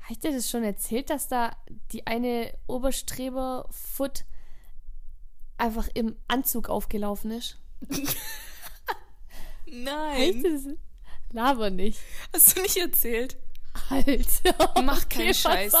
Habe 0.00 0.12
ich 0.12 0.18
dir 0.18 0.32
das 0.32 0.50
schon 0.50 0.64
erzählt, 0.64 1.08
dass 1.08 1.28
da 1.28 1.56
die 1.92 2.06
eine 2.06 2.52
Oberstreber-Foot 2.66 4.24
einfach 5.56 5.88
im 5.94 6.16
Anzug 6.26 6.68
aufgelaufen 6.68 7.30
ist? 7.30 7.58
Nein. 9.66 10.42
Das? 10.42 10.74
Laber 11.32 11.70
nicht. 11.70 12.00
Hast 12.34 12.56
du 12.56 12.62
nicht 12.62 12.76
erzählt? 12.76 13.36
Alter. 13.88 14.82
Mach 14.82 15.08
keinen 15.08 15.28
okay, 15.28 15.34
Scheiß. 15.34 15.74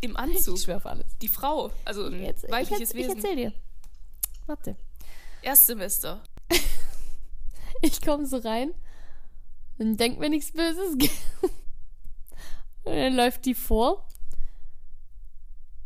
Im 0.00 0.16
Anzug. 0.16 0.56
Ich 0.56 0.62
schwör 0.62 0.76
auf 0.76 0.86
alles. 0.86 1.06
Die 1.20 1.28
Frau, 1.28 1.72
also 1.84 2.06
ein 2.06 2.22
Jetzt, 2.22 2.48
weibliches 2.48 2.90
ich, 2.90 2.96
Wesen. 2.96 3.18
Ich 3.18 3.24
erzähl 3.24 3.36
dir. 3.36 3.52
Warte. 4.46 4.76
Erstsemester. 5.42 6.22
ich 7.82 8.00
komme 8.00 8.26
so 8.26 8.38
rein 8.38 8.74
und 9.78 9.98
denk 9.98 10.18
mir 10.18 10.30
nichts 10.30 10.52
Böses. 10.52 10.94
und 12.84 12.96
dann 12.96 13.14
läuft 13.14 13.44
die 13.44 13.54
vor. 13.54 14.06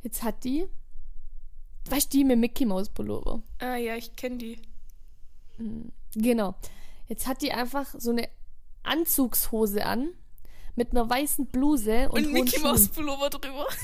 Jetzt 0.02 0.22
hat 0.22 0.44
die. 0.44 0.68
Weißt 1.90 2.12
du, 2.12 2.18
die 2.18 2.24
mit 2.24 2.38
Mickey 2.38 2.66
Mouse 2.66 2.90
Pullover? 2.90 3.42
Ah 3.58 3.76
ja, 3.76 3.96
ich 3.96 4.14
kenne 4.14 4.38
die. 4.38 4.62
Hm, 5.56 5.90
genau. 6.14 6.54
Jetzt 7.06 7.26
hat 7.26 7.42
die 7.42 7.52
einfach 7.52 7.94
so 7.98 8.10
eine 8.10 8.28
Anzugshose 8.82 9.84
an 9.84 10.10
mit 10.76 10.92
einer 10.92 11.08
weißen 11.08 11.46
Bluse 11.46 12.08
und, 12.10 12.26
und 12.26 12.32
Mickey 12.32 12.60
Mouse 12.60 12.88
Pullover 12.88 13.30
drüber. 13.30 13.66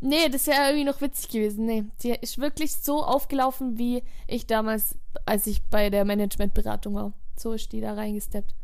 nee, 0.00 0.28
das 0.28 0.46
wäre 0.46 0.68
irgendwie 0.68 0.84
noch 0.84 1.00
witzig 1.00 1.28
gewesen. 1.28 1.66
Nee, 1.66 1.84
sie 1.98 2.10
ist 2.10 2.38
wirklich 2.38 2.76
so 2.76 3.04
aufgelaufen, 3.04 3.78
wie 3.78 4.02
ich 4.26 4.46
damals, 4.46 4.96
als 5.26 5.46
ich 5.46 5.62
bei 5.64 5.90
der 5.90 6.04
Managementberatung 6.04 6.94
war. 6.94 7.12
So 7.36 7.52
ist 7.52 7.72
die 7.72 7.80
da 7.80 7.94
reingesteppt. 7.94 8.54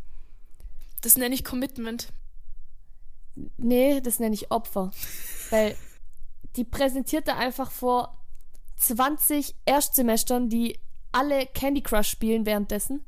Das 1.03 1.17
nenne 1.17 1.35
ich 1.35 1.45
Commitment. 1.45 2.09
Nee, 3.57 4.01
das 4.01 4.19
nenne 4.19 4.35
ich 4.35 4.51
Opfer. 4.51 4.91
Weil 5.51 5.77
die 6.57 6.65
präsentierte 6.65 7.35
einfach 7.35 7.71
vor 7.71 8.19
20 8.77 9.55
Erstsemestern, 9.65 10.49
die 10.49 10.79
alle 11.13 11.47
Candy 11.47 11.83
Crush 11.83 12.09
spielen 12.09 12.47
währenddessen. 12.47 13.05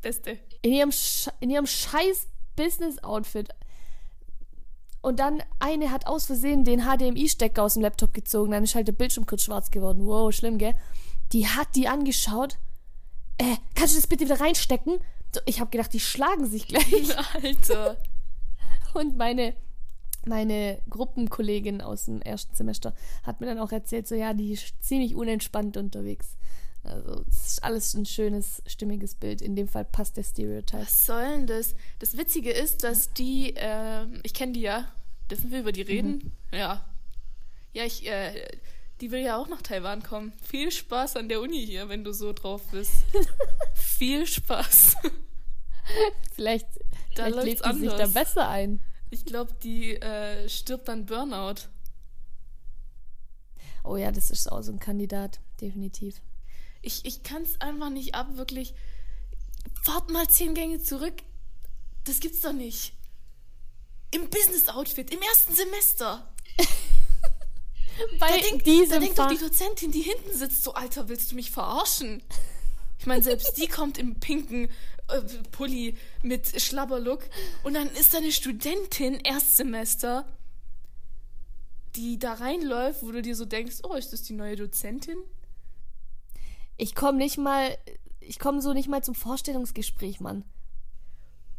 Beste. 0.00 0.38
In 0.62 0.72
ihrem, 0.72 0.92
Sch 0.92 1.28
in 1.40 1.50
ihrem 1.50 1.66
scheiß 1.66 2.28
Business-Outfit. 2.56 3.50
Und 5.06 5.20
dann 5.20 5.40
eine 5.60 5.92
hat 5.92 6.08
aus 6.08 6.26
Versehen 6.26 6.64
den 6.64 6.80
HDMI-Stecker 6.80 7.62
aus 7.62 7.74
dem 7.74 7.82
Laptop 7.82 8.12
gezogen. 8.12 8.50
Dann 8.50 8.64
ist 8.64 8.74
halt 8.74 8.88
der 8.88 8.92
Bildschirm 8.92 9.24
kurz 9.24 9.44
schwarz 9.44 9.70
geworden. 9.70 10.04
Wow, 10.04 10.34
schlimm, 10.34 10.58
gell? 10.58 10.74
Die 11.30 11.46
hat 11.46 11.68
die 11.76 11.86
angeschaut. 11.86 12.58
Äh, 13.38 13.54
kannst 13.76 13.94
du 13.94 14.00
das 14.00 14.08
bitte 14.08 14.24
wieder 14.24 14.40
reinstecken? 14.40 14.98
Ich 15.44 15.60
habe 15.60 15.70
gedacht, 15.70 15.92
die 15.92 16.00
schlagen 16.00 16.46
sich 16.46 16.66
gleich. 16.66 17.16
Alter. 17.40 17.98
Und 18.94 19.16
meine, 19.16 19.54
meine 20.24 20.82
Gruppenkollegin 20.90 21.82
aus 21.82 22.06
dem 22.06 22.20
ersten 22.20 22.56
Semester 22.56 22.92
hat 23.22 23.40
mir 23.40 23.46
dann 23.46 23.60
auch 23.60 23.70
erzählt, 23.70 24.08
so 24.08 24.16
ja, 24.16 24.34
die 24.34 24.54
ist 24.54 24.74
ziemlich 24.82 25.14
unentspannt 25.14 25.76
unterwegs. 25.76 26.36
Also, 26.86 27.24
es 27.28 27.46
ist 27.46 27.64
alles 27.64 27.94
ein 27.94 28.06
schönes, 28.06 28.62
stimmiges 28.66 29.14
Bild. 29.14 29.42
In 29.42 29.56
dem 29.56 29.68
Fall 29.68 29.84
passt 29.84 30.16
der 30.16 30.22
Stereotype. 30.22 30.82
Was 30.82 31.06
soll 31.06 31.22
denn 31.22 31.46
das? 31.46 31.74
Das 31.98 32.16
Witzige 32.16 32.50
ist, 32.50 32.84
dass 32.84 33.12
die, 33.12 33.54
äh, 33.56 34.06
ich 34.22 34.34
kenne 34.34 34.52
die 34.52 34.62
ja. 34.62 34.86
Dürfen 35.30 35.50
wir 35.50 35.60
über 35.60 35.72
die 35.72 35.82
reden? 35.82 36.32
Mhm. 36.52 36.56
Ja. 36.58 36.84
Ja, 37.72 37.84
ich, 37.84 38.06
äh, 38.08 38.48
die 39.00 39.10
will 39.10 39.20
ja 39.20 39.36
auch 39.36 39.48
nach 39.48 39.62
Taiwan 39.62 40.02
kommen. 40.02 40.32
Viel 40.42 40.70
Spaß 40.70 41.16
an 41.16 41.28
der 41.28 41.40
Uni 41.40 41.64
hier, 41.66 41.88
wenn 41.88 42.04
du 42.04 42.12
so 42.12 42.32
drauf 42.32 42.62
bist. 42.70 42.92
Viel 43.74 44.26
Spaß. 44.26 44.96
vielleicht 46.34 46.66
da 47.16 47.24
vielleicht 47.24 47.46
lebt 47.46 47.74
sie 47.74 47.80
sich 47.80 47.92
da 47.92 48.06
besser 48.06 48.48
ein. 48.48 48.80
Ich 49.10 49.24
glaube, 49.24 49.52
die 49.62 49.96
äh, 49.96 50.48
stirbt 50.48 50.88
dann 50.88 51.06
Burnout. 51.06 51.68
Oh 53.84 53.96
ja, 53.96 54.10
das 54.10 54.30
ist 54.30 54.50
auch 54.50 54.62
so 54.62 54.72
ein 54.72 54.80
Kandidat, 54.80 55.40
definitiv. 55.60 56.20
Ich, 56.86 57.04
ich 57.04 57.24
kann 57.24 57.42
es 57.42 57.60
einfach 57.60 57.90
nicht 57.90 58.14
ab, 58.14 58.36
wirklich. 58.36 58.72
Fahrt 59.82 60.08
mal 60.12 60.28
zehn 60.28 60.54
Gänge 60.54 60.80
zurück. 60.80 61.14
Das 62.04 62.20
gibt's 62.20 62.42
doch 62.42 62.52
nicht. 62.52 62.92
Im 64.12 64.30
Business-Outfit, 64.30 65.12
im 65.12 65.20
ersten 65.20 65.52
Semester. 65.52 66.32
Bei 68.20 68.28
da 68.28 68.38
denk, 68.38 68.62
diesem 68.62 68.88
da 68.90 68.98
denkt 69.00 69.18
doch 69.18 69.28
die 69.28 69.38
Dozentin, 69.38 69.90
die 69.90 70.02
hinten 70.02 70.32
sitzt, 70.32 70.62
so, 70.62 70.74
Alter, 70.74 71.08
willst 71.08 71.32
du 71.32 71.34
mich 71.34 71.50
verarschen? 71.50 72.22
Ich 73.00 73.06
meine, 73.06 73.24
selbst 73.24 73.56
die 73.56 73.66
kommt 73.66 73.98
im 73.98 74.20
pinken 74.20 74.68
äh, 75.08 75.22
Pulli 75.50 75.96
mit 76.22 76.60
Schlabberlook. 76.60 77.24
Und 77.64 77.74
dann 77.74 77.90
ist 77.90 78.14
da 78.14 78.18
eine 78.18 78.30
Studentin, 78.30 79.18
Erstsemester, 79.24 80.24
die 81.96 82.20
da 82.20 82.34
reinläuft, 82.34 83.02
wo 83.02 83.10
du 83.10 83.22
dir 83.22 83.34
so 83.34 83.44
denkst, 83.44 83.78
oh, 83.82 83.94
ist 83.94 84.12
das 84.12 84.22
die 84.22 84.34
neue 84.34 84.54
Dozentin? 84.54 85.18
Ich 86.76 86.94
komme 86.94 87.18
nicht 87.18 87.38
mal, 87.38 87.76
ich 88.20 88.38
komme 88.38 88.60
so 88.60 88.72
nicht 88.72 88.88
mal 88.88 89.02
zum 89.02 89.14
Vorstellungsgespräch, 89.14 90.20
Mann. 90.20 90.44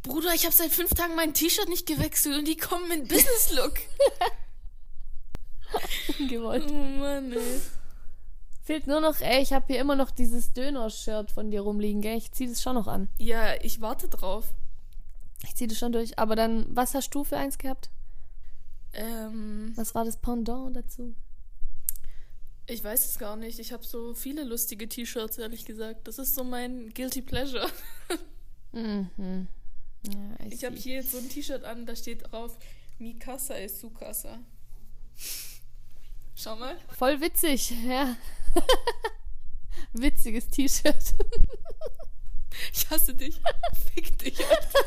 Bruder, 0.03 0.33
ich 0.33 0.45
habe 0.45 0.53
seit 0.53 0.71
fünf 0.71 0.91
Tagen 0.91 1.15
mein 1.15 1.33
T-Shirt 1.33 1.69
nicht 1.69 1.85
gewechselt 1.85 2.37
und 2.37 2.47
die 2.47 2.57
kommen 2.57 2.89
in 2.91 3.07
Business-Look. 3.07 3.73
Ungewollt. 6.19 6.69
Oh 6.69 6.73
Mann, 6.73 7.31
ey. 7.33 7.61
Fehlt 8.63 8.85
nur 8.85 9.01
noch, 9.01 9.19
ey, 9.21 9.41
ich 9.41 9.53
habe 9.53 9.65
hier 9.67 9.79
immer 9.79 9.95
noch 9.95 10.11
dieses 10.11 10.53
Döner-Shirt 10.53 11.31
von 11.31 11.51
dir 11.51 11.61
rumliegen, 11.61 12.01
gell? 12.01 12.17
Ich 12.17 12.31
zieh 12.31 12.47
das 12.47 12.61
schon 12.61 12.75
noch 12.75 12.87
an. 12.87 13.09
Ja, 13.17 13.55
ich 13.61 13.81
warte 13.81 14.07
drauf. 14.07 14.53
Ich 15.43 15.55
zieh 15.55 15.67
das 15.67 15.77
schon 15.77 15.93
durch. 15.93 16.19
Aber 16.19 16.35
dann, 16.35 16.65
was 16.69 16.93
hast 16.93 17.09
du 17.11 17.23
für 17.23 17.37
eins 17.37 17.57
gehabt? 17.57 17.89
Ähm. 18.93 19.71
Was 19.75 19.95
war 19.95 20.05
das 20.05 20.17
Pendant 20.17 20.75
dazu? 20.75 21.15
Ich 22.69 22.83
weiß 22.83 23.09
es 23.09 23.17
gar 23.17 23.37
nicht. 23.37 23.59
Ich 23.59 23.71
habe 23.71 23.85
so 23.85 24.13
viele 24.13 24.43
lustige 24.43 24.89
T-Shirts, 24.89 25.37
ehrlich 25.37 25.63
gesagt. 25.65 26.07
Das 26.07 26.19
ist 26.19 26.35
so 26.35 26.43
mein 26.43 26.89
Guilty 26.93 27.21
Pleasure. 27.21 27.69
mhm. 28.73 29.47
Ja, 30.05 30.45
ich 30.49 30.65
habe 30.65 30.75
hier 30.75 30.95
jetzt 30.95 31.11
so 31.11 31.17
ein 31.17 31.29
T-Shirt 31.29 31.63
an, 31.63 31.85
da 31.85 31.95
steht 31.95 32.31
drauf, 32.31 32.57
Mikasa 32.99 33.55
ist 33.55 33.79
Sukasa. 33.79 34.39
Schau 36.35 36.55
mal. 36.55 36.77
Voll 36.97 37.19
witzig, 37.21 37.71
ja. 37.85 38.15
Witziges 39.93 40.47
T-Shirt. 40.47 41.15
ich 42.73 42.89
hasse 42.89 43.13
dich. 43.13 43.39
Fick 43.93 44.17
dich. 44.19 44.37
Alter. 44.45 44.85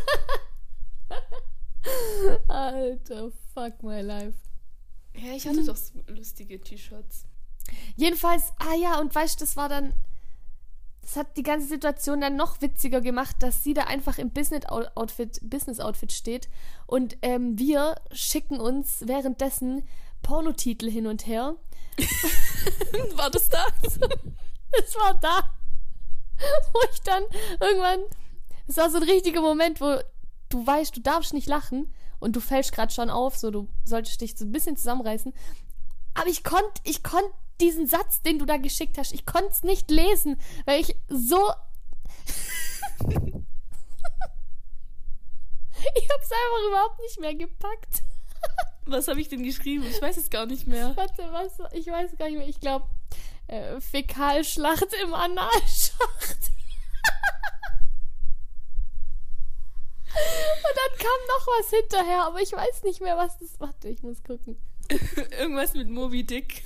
Alter, 2.49 3.33
fuck 3.55 3.83
my 3.83 4.01
life. 4.01 4.39
Ja, 5.15 5.33
ich 5.35 5.47
hatte 5.47 5.65
doch 5.65 5.79
lustige 6.09 6.61
T-Shirts. 6.61 7.25
Jedenfalls, 7.97 8.53
ah 8.59 8.75
ja, 8.75 8.99
und 8.99 9.15
weißt 9.15 9.41
du, 9.41 9.45
das 9.45 9.57
war 9.57 9.69
dann. 9.69 9.95
Das 11.03 11.17
hat 11.17 11.37
die 11.37 11.43
ganze 11.43 11.67
Situation 11.67 12.21
dann 12.21 12.37
noch 12.37 12.61
witziger 12.61 13.01
gemacht, 13.01 13.37
dass 13.41 13.65
sie 13.65 13.75
da 13.75 13.85
einfach 13.85 14.19
im 14.19 14.31
Business-Outfit 14.31 15.41
Business 15.43 15.81
-Outfit 15.81 16.13
steht 16.13 16.49
und 16.87 17.17
ähm, 17.23 17.59
wir 17.59 17.97
schicken 18.13 18.61
uns 18.61 19.07
währenddessen 19.07 19.83
Pornotitel 20.23 20.89
hin 20.89 21.07
und 21.07 21.27
her. 21.27 21.57
war 23.17 23.31
das 23.31 23.49
das? 23.49 23.99
Es 24.73 24.95
war 24.95 25.15
da. 25.15 25.51
Wo 26.73 26.81
ich 26.93 27.01
dann 27.03 27.25
irgendwann. 27.61 28.01
Es 28.69 28.77
war 28.77 28.91
so 28.91 28.99
ein 28.99 29.03
richtiger 29.03 29.41
Moment, 29.41 29.81
wo 29.81 29.99
du 30.49 30.67
weißt, 30.67 30.97
du 30.97 31.01
darfst 31.01 31.35
nicht 31.35 31.49
lachen 31.49 31.93
und 32.21 32.37
du 32.37 32.41
fällst 32.41 32.73
gerade 32.73 32.93
schon 32.93 33.11
auf, 33.11 33.37
so 33.37 33.51
du 33.51 33.69
solltest 33.85 34.21
dich 34.21 34.37
so 34.37 34.45
ein 34.45 34.53
bisschen 34.53 34.77
zusammenreißen. 34.77 35.33
Aber 36.15 36.29
ich 36.29 36.45
konnte, 36.45 36.81
ich 36.85 37.03
konnte 37.03 37.33
diesen 37.61 37.87
Satz, 37.87 38.23
den 38.23 38.39
du 38.39 38.47
da 38.47 38.57
geschickt 38.57 38.99
hast, 38.99 39.13
ich 39.13 39.27
konnte 39.27 39.51
es 39.51 39.63
nicht 39.63 39.91
lesen, 39.91 40.41
weil 40.65 40.81
ich 40.81 40.97
so. 41.09 41.53
Ich 45.95 46.09
hab's 46.11 46.31
einfach 46.31 46.69
überhaupt 46.69 47.01
nicht 47.01 47.21
mehr 47.21 47.35
gepackt. 47.35 48.03
Was 48.85 49.09
habe 49.09 49.21
ich 49.21 49.29
denn 49.29 49.43
geschrieben? 49.43 49.87
Ich 49.89 50.01
weiß 50.03 50.19
es 50.19 50.29
gar 50.29 50.47
nicht 50.47 50.67
mehr. 50.67 50.95
Warte, 50.97 51.23
was? 51.33 51.59
Ich 51.73 51.87
weiß 51.87 52.17
gar 52.19 52.27
nicht 52.29 52.39
mehr. 52.39 52.49
Ich 52.49 52.61
glaube, 52.61 52.87
äh, 53.47 53.81
Fäkalschlacht 53.81 54.89
im 55.03 55.15
Analschacht. 55.15 56.01
Und 60.13 60.77
dann 60.77 60.99
kam 60.99 61.21
noch 61.29 61.47
was 61.47 61.71
hinterher, 61.71 62.25
aber 62.25 62.41
ich 62.43 62.53
weiß 62.53 62.83
nicht 62.83 63.01
mehr, 63.01 63.17
was 63.17 63.39
das. 63.39 63.61
Warte, 63.61 63.89
ich 63.89 64.03
muss 64.03 64.23
gucken. 64.25 64.57
Irgendwas 65.39 65.75
mit 65.75 65.89
Moby 65.89 66.25
Dick. 66.25 66.65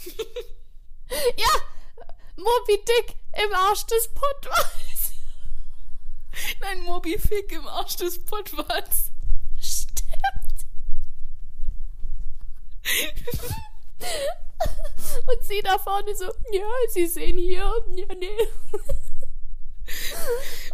Ja! 1.37 1.49
Moby 2.37 2.83
Dick 2.85 3.17
im 3.45 3.55
Arsch 3.55 3.87
des 3.87 4.09
Pottwals. 4.09 5.13
Nein, 6.61 6.81
Moby 6.83 7.19
Fick 7.19 7.53
im 7.53 7.67
Arsch 7.67 7.97
des 7.97 8.25
Pottwals. 8.25 9.11
Stimmt. 9.61 10.67
Und 15.27 15.45
sie 15.45 15.61
da 15.63 15.79
vorne 15.79 16.15
so, 16.17 16.25
ja, 16.53 16.67
sie 16.91 17.07
sehen 17.07 17.39
hier, 17.39 17.73
ja, 17.89 18.15
nee. 18.15 18.49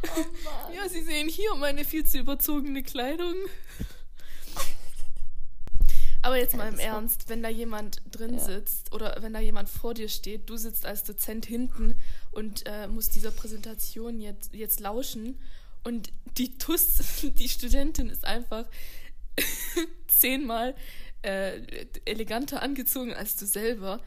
oh 0.03 0.73
ja, 0.73 0.89
Sie 0.89 1.03
sehen 1.03 1.29
hier 1.29 1.55
meine 1.57 1.85
viel 1.85 2.07
zu 2.07 2.19
überzogene 2.19 2.83
Kleidung. 2.83 3.35
Aber 6.23 6.37
jetzt 6.37 6.55
mal 6.55 6.69
im 6.69 6.79
Ernst, 6.79 7.29
wenn 7.29 7.43
da 7.43 7.49
jemand 7.49 8.03
drin 8.11 8.35
ja. 8.35 8.41
sitzt 8.41 8.93
oder 8.93 9.17
wenn 9.21 9.33
da 9.33 9.41
jemand 9.41 9.71
vor 9.71 9.95
dir 9.95 10.09
steht, 10.09 10.51
du 10.51 10.57
sitzt 10.57 10.85
als 10.85 11.03
Dozent 11.03 11.47
hinten 11.47 11.95
und 12.31 12.67
äh, 12.67 12.89
musst 12.89 13.15
dieser 13.15 13.31
Präsentation 13.31 14.21
jetzt, 14.21 14.55
jetzt 14.55 14.81
lauschen 14.81 15.39
und 15.83 16.13
die 16.37 16.59
TUS, 16.59 16.99
die 17.23 17.49
Studentin 17.49 18.11
ist 18.11 18.25
einfach 18.25 18.67
zehnmal 20.09 20.75
äh, 21.23 21.87
eleganter 22.05 22.63
angezogen 22.63 23.15
als 23.15 23.37
du 23.37 23.47
selber, 23.47 24.01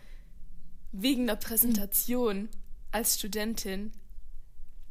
wegen 0.91 1.25
der 1.25 1.35
Präsentation 1.35 2.43
mhm. 2.43 2.49
als 2.91 3.17
Studentin. 3.17 3.91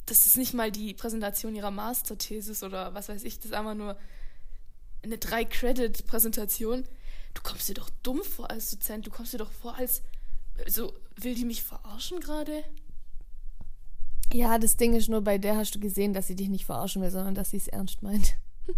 Das 0.06 0.26
ist 0.26 0.36
nicht 0.36 0.54
mal 0.54 0.72
die 0.72 0.94
Präsentation 0.94 1.54
ihrer 1.54 1.70
Masterthesis 1.70 2.64
oder 2.64 2.94
was 2.94 3.08
weiß 3.08 3.22
ich, 3.22 3.36
das 3.36 3.46
ist 3.46 3.54
einfach 3.54 3.74
nur 3.74 3.96
eine 5.02 5.18
Drei-Credit-Präsentation 5.18 6.84
du 7.34 7.42
kommst 7.42 7.68
dir 7.68 7.74
doch 7.74 7.90
dumm 8.02 8.22
vor 8.22 8.50
als 8.50 8.70
Dozent, 8.70 9.06
du 9.06 9.10
kommst 9.10 9.32
dir 9.32 9.38
doch 9.38 9.52
vor 9.52 9.76
als, 9.76 10.02
so, 10.66 10.92
will 11.16 11.34
die 11.34 11.44
mich 11.44 11.62
verarschen 11.62 12.20
gerade? 12.20 12.64
Ja, 14.32 14.58
das 14.58 14.76
Ding 14.76 14.94
ist 14.94 15.08
nur, 15.08 15.22
bei 15.22 15.38
der 15.38 15.56
hast 15.56 15.74
du 15.74 15.80
gesehen, 15.80 16.14
dass 16.14 16.26
sie 16.26 16.36
dich 16.36 16.48
nicht 16.48 16.64
verarschen 16.64 17.02
will, 17.02 17.10
sondern 17.10 17.34
dass 17.34 17.50
sie 17.50 17.58
es 17.58 17.68
ernst 17.68 18.02
meint. 18.02 18.34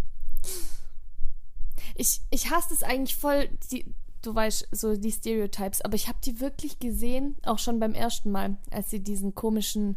ich, 1.95 2.21
ich 2.31 2.51
hasse 2.51 2.75
es 2.75 2.83
eigentlich 2.83 3.17
voll, 3.17 3.49
die, 3.71 3.95
du 4.23 4.35
weißt, 4.35 4.69
so 4.73 4.97
die 4.97 5.13
Stereotypes, 5.13 5.83
aber 5.83 5.95
ich 5.95 6.09
habe 6.09 6.19
die 6.25 6.41
wirklich 6.41 6.79
gesehen, 6.79 7.37
auch 7.45 7.59
schon 7.59 7.79
beim 7.79 7.95
ersten 7.95 8.31
Mal, 8.31 8.57
als 8.71 8.91
sie 8.91 9.01
diesen 9.01 9.35
komischen 9.35 9.97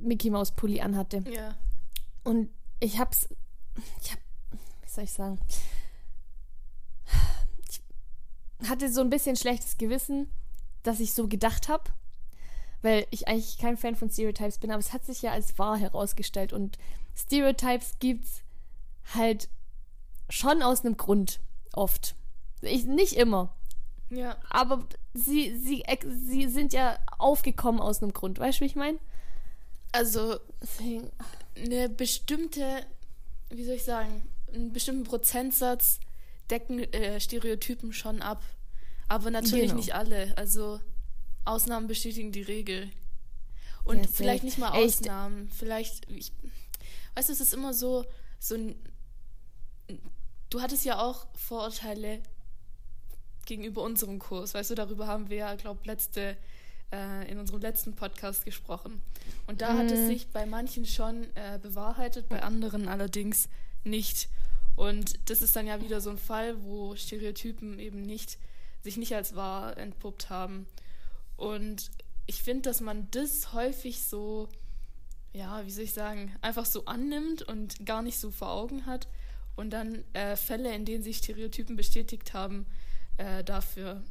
Mickey 0.00 0.30
Maus 0.30 0.52
Pulli 0.52 0.80
anhatte. 0.80 1.24
Ja. 1.30 1.54
Und 2.24 2.48
ich 2.80 2.98
hab's, 2.98 3.28
ich 4.02 4.12
hab, 4.12 4.18
wie 4.82 4.88
soll 4.88 5.04
ich 5.04 5.12
sagen, 5.12 5.38
hatte 8.68 8.92
so 8.92 9.00
ein 9.00 9.10
bisschen 9.10 9.36
schlechtes 9.36 9.78
Gewissen, 9.78 10.30
dass 10.82 11.00
ich 11.00 11.12
so 11.14 11.28
gedacht 11.28 11.68
habe, 11.68 11.84
weil 12.82 13.06
ich 13.10 13.28
eigentlich 13.28 13.58
kein 13.58 13.76
Fan 13.76 13.96
von 13.96 14.10
Stereotypes 14.10 14.58
bin, 14.58 14.70
aber 14.70 14.80
es 14.80 14.92
hat 14.92 15.04
sich 15.04 15.22
ja 15.22 15.32
als 15.32 15.58
wahr 15.58 15.76
herausgestellt 15.76 16.52
und 16.52 16.78
Stereotypes 17.16 17.98
gibt's 17.98 18.42
halt 19.14 19.48
schon 20.28 20.62
aus 20.62 20.84
einem 20.84 20.96
Grund 20.96 21.40
oft. 21.72 22.14
Ich, 22.62 22.84
nicht 22.84 23.14
immer. 23.14 23.54
Ja. 24.10 24.36
Aber 24.50 24.86
sie, 25.14 25.56
sie, 25.56 25.84
sie 26.26 26.48
sind 26.48 26.72
ja 26.72 26.98
aufgekommen 27.18 27.80
aus 27.80 28.02
einem 28.02 28.12
Grund. 28.12 28.38
Weißt 28.38 28.58
du, 28.58 28.62
wie 28.62 28.66
ich 28.66 28.76
meine? 28.76 28.98
Also, 29.92 30.38
eine 31.56 31.88
bestimmte, 31.88 32.86
wie 33.50 33.64
soll 33.64 33.74
ich 33.74 33.84
sagen, 33.84 34.22
einen 34.52 34.72
bestimmten 34.72 35.04
Prozentsatz 35.04 36.00
decken 36.50 36.80
äh, 36.92 37.20
Stereotypen 37.20 37.92
schon 37.92 38.22
ab. 38.22 38.42
Aber 39.08 39.30
natürlich 39.30 39.66
genau. 39.66 39.76
nicht 39.76 39.94
alle. 39.94 40.36
Also 40.36 40.80
Ausnahmen 41.44 41.86
bestätigen 41.86 42.32
die 42.32 42.42
Regel. 42.42 42.90
Und 43.84 43.98
ja, 43.98 44.08
vielleicht 44.12 44.44
nicht 44.44 44.58
mal 44.58 44.70
Ausnahmen. 44.70 45.48
Echt? 45.48 45.56
Vielleicht, 45.56 46.10
ich, 46.10 46.32
weißt 47.14 47.28
du, 47.28 47.32
es 47.32 47.40
ist 47.40 47.54
immer 47.54 47.74
so, 47.74 48.04
so 48.38 48.54
ein. 48.54 48.76
Du 50.50 50.60
hattest 50.60 50.84
ja 50.84 51.00
auch 51.00 51.26
Vorurteile 51.34 52.22
gegenüber 53.46 53.82
unserem 53.82 54.18
Kurs. 54.18 54.54
Weißt 54.54 54.70
du, 54.70 54.74
darüber 54.74 55.06
haben 55.06 55.30
wir 55.30 55.38
ja, 55.38 55.54
glaube 55.56 55.80
letzte 55.84 56.36
äh, 56.92 57.30
in 57.30 57.38
unserem 57.38 57.60
letzten 57.60 57.94
Podcast 57.94 58.44
gesprochen. 58.44 59.02
Und 59.46 59.62
da 59.62 59.72
mhm. 59.72 59.78
hat 59.78 59.90
es 59.90 60.00
mhm. 60.00 60.06
sich 60.08 60.28
bei 60.28 60.46
manchen 60.46 60.86
schon 60.86 61.24
äh, 61.34 61.58
bewahrheitet, 61.60 62.28
bei 62.28 62.42
anderen 62.42 62.88
allerdings 62.88 63.48
nicht. 63.84 64.28
Und 64.76 65.30
das 65.30 65.42
ist 65.42 65.54
dann 65.56 65.66
ja 65.66 65.80
wieder 65.80 66.00
so 66.00 66.10
ein 66.10 66.18
Fall, 66.18 66.62
wo 66.64 66.94
Stereotypen 66.96 67.78
eben 67.78 68.02
nicht, 68.02 68.38
sich 68.82 68.96
nicht 68.96 69.14
als 69.14 69.34
wahr 69.34 69.76
entpuppt 69.76 70.30
haben. 70.30 70.66
Und 71.36 71.90
ich 72.26 72.42
finde, 72.42 72.62
dass 72.62 72.80
man 72.80 73.08
das 73.10 73.52
häufig 73.52 74.02
so, 74.02 74.48
ja, 75.32 75.64
wie 75.66 75.70
soll 75.70 75.84
ich 75.84 75.92
sagen, 75.92 76.34
einfach 76.40 76.66
so 76.66 76.84
annimmt 76.86 77.42
und 77.42 77.84
gar 77.84 78.02
nicht 78.02 78.18
so 78.18 78.30
vor 78.30 78.50
Augen 78.50 78.86
hat 78.86 79.08
und 79.56 79.70
dann 79.70 80.04
äh, 80.14 80.36
Fälle, 80.36 80.74
in 80.74 80.84
denen 80.84 81.02
sich 81.02 81.18
Stereotypen 81.18 81.76
bestätigt 81.76 82.32
haben, 82.32 82.66
äh, 83.18 83.44
dafür, 83.44 84.02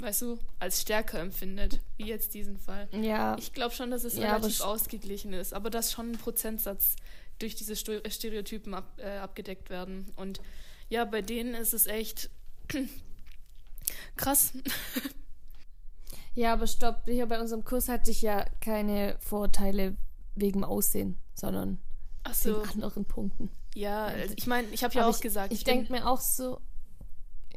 weißt 0.00 0.22
du, 0.22 0.38
als 0.58 0.80
stärker 0.80 1.20
empfindet, 1.20 1.80
wie 1.96 2.06
jetzt 2.06 2.34
diesen 2.34 2.56
Fall. 2.56 2.88
Ja. 2.92 3.36
Ich 3.38 3.52
glaube 3.52 3.74
schon, 3.74 3.90
dass 3.90 4.04
es 4.04 4.16
ja, 4.16 4.34
relativ 4.34 4.60
ausgeglichen 4.60 5.32
ist, 5.32 5.54
aber 5.54 5.70
dass 5.70 5.92
schon 5.92 6.12
ein 6.12 6.18
Prozentsatz 6.18 6.96
durch 7.40 7.54
diese 7.56 7.74
Stereotypen 7.74 8.74
ab, 8.74 8.98
äh, 8.98 9.18
abgedeckt 9.18 9.70
werden. 9.70 10.12
Und 10.16 10.40
ja, 10.88 11.04
bei 11.04 11.22
denen 11.22 11.54
ist 11.54 11.74
es 11.74 11.86
echt 11.86 12.30
krass. 14.16 14.52
ja, 16.34 16.52
aber 16.52 16.66
stopp, 16.66 17.02
hier 17.06 17.26
bei 17.26 17.40
unserem 17.40 17.64
Kurs 17.64 17.88
hatte 17.88 18.10
ich 18.10 18.22
ja 18.22 18.44
keine 18.60 19.16
Vorteile 19.20 19.96
wegen 20.34 20.64
Aussehen, 20.64 21.18
sondern 21.34 21.80
so. 22.32 22.62
wegen 22.62 22.84
anderen 22.84 23.04
Punkten. 23.04 23.50
Ja, 23.74 24.06
also 24.06 24.34
ich 24.36 24.46
meine, 24.46 24.68
ich 24.68 24.84
habe 24.84 24.94
ja 24.94 25.02
aber 25.02 25.10
auch 25.10 25.16
ich, 25.16 25.22
gesagt. 25.22 25.52
Ich, 25.52 25.60
ich 25.60 25.64
denke 25.64 25.92
mir 25.92 26.08
auch 26.08 26.20
so, 26.20 26.60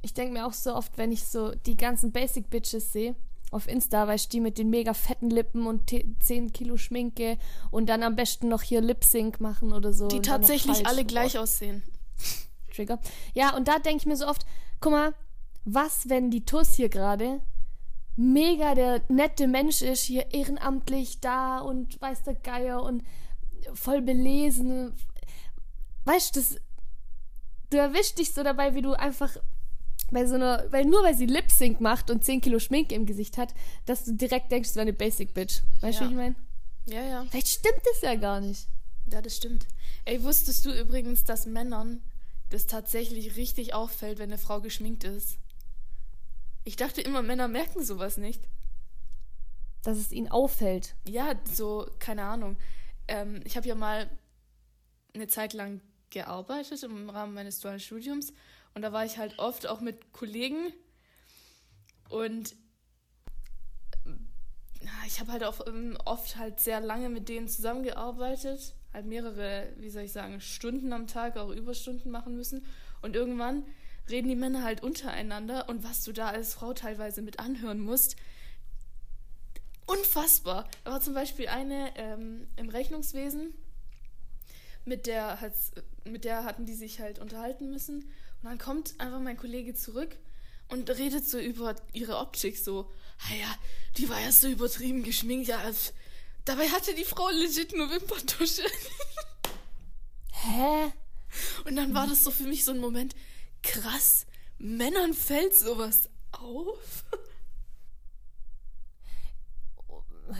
ich 0.01 0.13
denke 0.13 0.33
mir 0.33 0.45
auch 0.45 0.53
so 0.53 0.75
oft, 0.75 0.97
wenn 0.97 1.11
ich 1.11 1.25
so 1.25 1.53
die 1.55 1.75
ganzen 1.75 2.11
Basic 2.11 2.49
Bitches 2.49 2.93
sehe, 2.93 3.15
auf 3.53 3.67
Insta, 3.67 4.07
weil 4.07 4.15
ich 4.15 4.29
die 4.29 4.39
mit 4.39 4.57
den 4.57 4.69
mega 4.69 4.93
fetten 4.93 5.29
Lippen 5.29 5.67
und 5.67 5.89
10 5.89 6.53
Kilo 6.53 6.77
Schminke 6.77 7.37
und 7.71 7.87
dann 7.87 8.03
am 8.03 8.15
besten 8.15 8.49
noch 8.49 8.61
hier 8.61 8.81
Lip 8.81 9.03
Sync 9.03 9.39
machen 9.39 9.73
oder 9.73 9.93
so. 9.93 10.07
Die 10.07 10.21
tatsächlich 10.21 10.85
alle 10.87 11.05
gleich 11.05 11.37
aussehen. 11.37 11.83
Trigger. 12.73 12.99
Ja, 13.33 13.55
und 13.55 13.67
da 13.67 13.79
denke 13.79 13.99
ich 13.99 14.05
mir 14.05 14.17
so 14.17 14.27
oft, 14.27 14.45
guck 14.79 14.91
mal, 14.91 15.13
was, 15.65 16.09
wenn 16.09 16.31
die 16.31 16.45
Tuss 16.45 16.73
hier 16.73 16.89
gerade 16.89 17.41
mega 18.15 18.75
der 18.75 19.01
nette 19.09 19.47
Mensch 19.47 19.81
ist, 19.81 20.01
hier 20.01 20.33
ehrenamtlich 20.33 21.19
da 21.21 21.59
und 21.59 21.99
weiß 22.01 22.23
der 22.23 22.35
Geier 22.35 22.83
und 22.83 23.03
voll 23.73 24.01
belesen. 24.01 24.93
Weißt 26.05 26.35
du, 26.35 26.41
du 27.69 27.77
erwischst 27.77 28.19
dich 28.19 28.33
so 28.33 28.43
dabei, 28.43 28.75
wie 28.75 28.81
du 28.81 28.93
einfach 28.93 29.37
bei 30.13 30.26
so 30.26 30.36
einer, 30.36 30.71
weil 30.71 30.86
nur 30.86 31.04
weil 31.04 31.15
sie 31.15 31.26
Lip 31.26 31.52
Sync 31.52 31.82
macht 31.82 32.10
und 32.10 32.23
10 32.23 32.41
Kilo 32.41 32.60
Schminke 32.60 32.95
im 32.95 33.06
Gesicht 33.06 33.38
hat, 33.38 33.54
dass 33.86 34.06
du 34.06 34.13
direkt 34.13 34.52
denkst, 34.52 34.69
du 34.69 34.76
wäre 34.76 34.84
eine 34.84 34.93
Basic 34.93 35.34
Bitch. 35.34 35.62
Weißt 35.82 35.99
du, 35.99 36.04
ja. 36.04 36.10
wie 36.10 36.13
ich 36.13 36.17
meine? 36.17 36.36
Ja, 36.86 37.02
ja. 37.02 37.26
Vielleicht 37.30 37.47
stimmt 37.47 37.82
das 37.86 38.02
ja 38.02 38.15
gar 38.15 38.41
nicht. 38.41 38.67
Ja, 39.12 39.21
das 39.21 39.36
stimmt. 39.36 39.67
Ey, 40.06 40.23
wusstest 40.23 40.65
du 40.65 40.71
übrigens, 40.71 41.23
dass 41.23 41.45
Männern 41.45 42.02
das 42.49 42.67
tatsächlich 42.67 43.36
richtig 43.36 43.73
auffällt, 43.73 44.19
wenn 44.19 44.30
eine 44.30 44.38
Frau 44.38 44.62
geschminkt 44.62 45.04
ist? 45.04 45.38
Ich 46.63 46.76
dachte 46.76 47.02
immer, 47.02 47.21
Männer 47.21 47.47
merken 47.47 47.84
sowas 47.84 48.17
nicht. 48.17 48.41
Dass 49.82 49.97
es 49.97 50.12
ihnen 50.12 50.30
auffällt. 50.30 50.95
Ja, 51.06 51.36
so, 51.52 51.89
keine 51.99 52.23
Ahnung. 52.23 52.58
Ähm, 53.08 53.41
ich 53.43 53.58
habe 53.58 53.67
ja 53.67 53.76
mal 53.76 54.10
eine 55.13 55.28
Zeit 55.28 55.54
lang 55.54 55.82
gearbeitet 56.10 56.84
im 56.84 57.10
Rahmen 57.10 57.34
meines 57.34 57.60
dualen 57.60 57.80
Studiums 57.80 58.34
und 58.73 58.81
da 58.81 58.91
war 58.91 59.05
ich 59.05 59.17
halt 59.17 59.39
oft 59.39 59.67
auch 59.67 59.81
mit 59.81 60.13
Kollegen. 60.13 60.73
Und 62.09 62.55
ich 65.07 65.19
habe 65.19 65.31
halt 65.31 65.43
auch 65.43 65.65
ähm, 65.67 65.97
oft 66.05 66.38
halt 66.38 66.59
sehr 66.59 66.79
lange 66.79 67.09
mit 67.09 67.29
denen 67.29 67.47
zusammengearbeitet. 67.47 68.75
Halt 68.93 69.05
mehrere, 69.05 69.73
wie 69.77 69.89
soll 69.89 70.03
ich 70.03 70.12
sagen, 70.12 70.41
Stunden 70.41 70.93
am 70.93 71.07
Tag, 71.07 71.38
auch 71.38 71.49
Überstunden 71.49 72.12
machen 72.12 72.36
müssen. 72.36 72.65
Und 73.01 73.15
irgendwann 73.15 73.65
reden 74.09 74.27
die 74.27 74.36
Männer 74.36 74.63
halt 74.63 74.83
untereinander 74.83 75.69
und 75.69 75.83
was 75.83 76.03
du 76.03 76.12
da 76.12 76.29
als 76.29 76.53
Frau 76.53 76.73
teilweise 76.73 77.21
mit 77.21 77.39
anhören 77.39 77.79
musst, 77.79 78.15
unfassbar. 79.86 80.67
Da 80.83 80.91
war 80.91 81.01
zum 81.01 81.13
Beispiel 81.13 81.47
eine 81.47 81.95
ähm, 81.95 82.47
im 82.55 82.69
Rechnungswesen, 82.69 83.53
mit 84.86 85.07
der, 85.07 85.39
mit 86.05 86.25
der 86.25 86.43
hatten 86.43 86.65
die 86.65 86.73
sich 86.73 86.99
halt 86.99 87.19
unterhalten 87.19 87.69
müssen. 87.69 88.12
Und 88.43 88.49
dann 88.49 88.58
kommt 88.58 88.99
einfach 88.99 89.21
mein 89.21 89.38
Kollege 89.38 89.73
zurück 89.73 90.17
und 90.67 90.89
redet 90.89 91.25
so 91.25 91.39
über 91.39 91.75
ihre 91.93 92.17
Optik 92.17 92.58
so. 92.58 92.91
Ah 93.29 93.36
ja, 93.36 93.56
die 93.97 94.10
war 94.10 94.19
ja 94.19 94.34
so 94.34 94.49
übertrieben 94.49 95.03
geschminkt. 95.03 95.47
Ja, 95.47 95.62
dabei 96.43 96.67
hatte 96.67 96.93
die 96.93 97.06
Frau 97.06 97.29
legit 97.29 97.73
nur 97.73 97.89
Wimperntusche. 97.89 98.63
Hä? 100.32 100.91
Und 101.65 101.77
dann 101.77 101.93
war 101.93 102.06
das 102.06 102.25
so 102.25 102.32
für 102.32 102.43
mich 102.43 102.65
so 102.65 102.71
ein 102.71 102.79
Moment, 102.79 103.15
krass, 103.62 104.25
Männern 104.58 105.13
fällt 105.13 105.56
sowas 105.56 106.10
auf. 106.34 107.06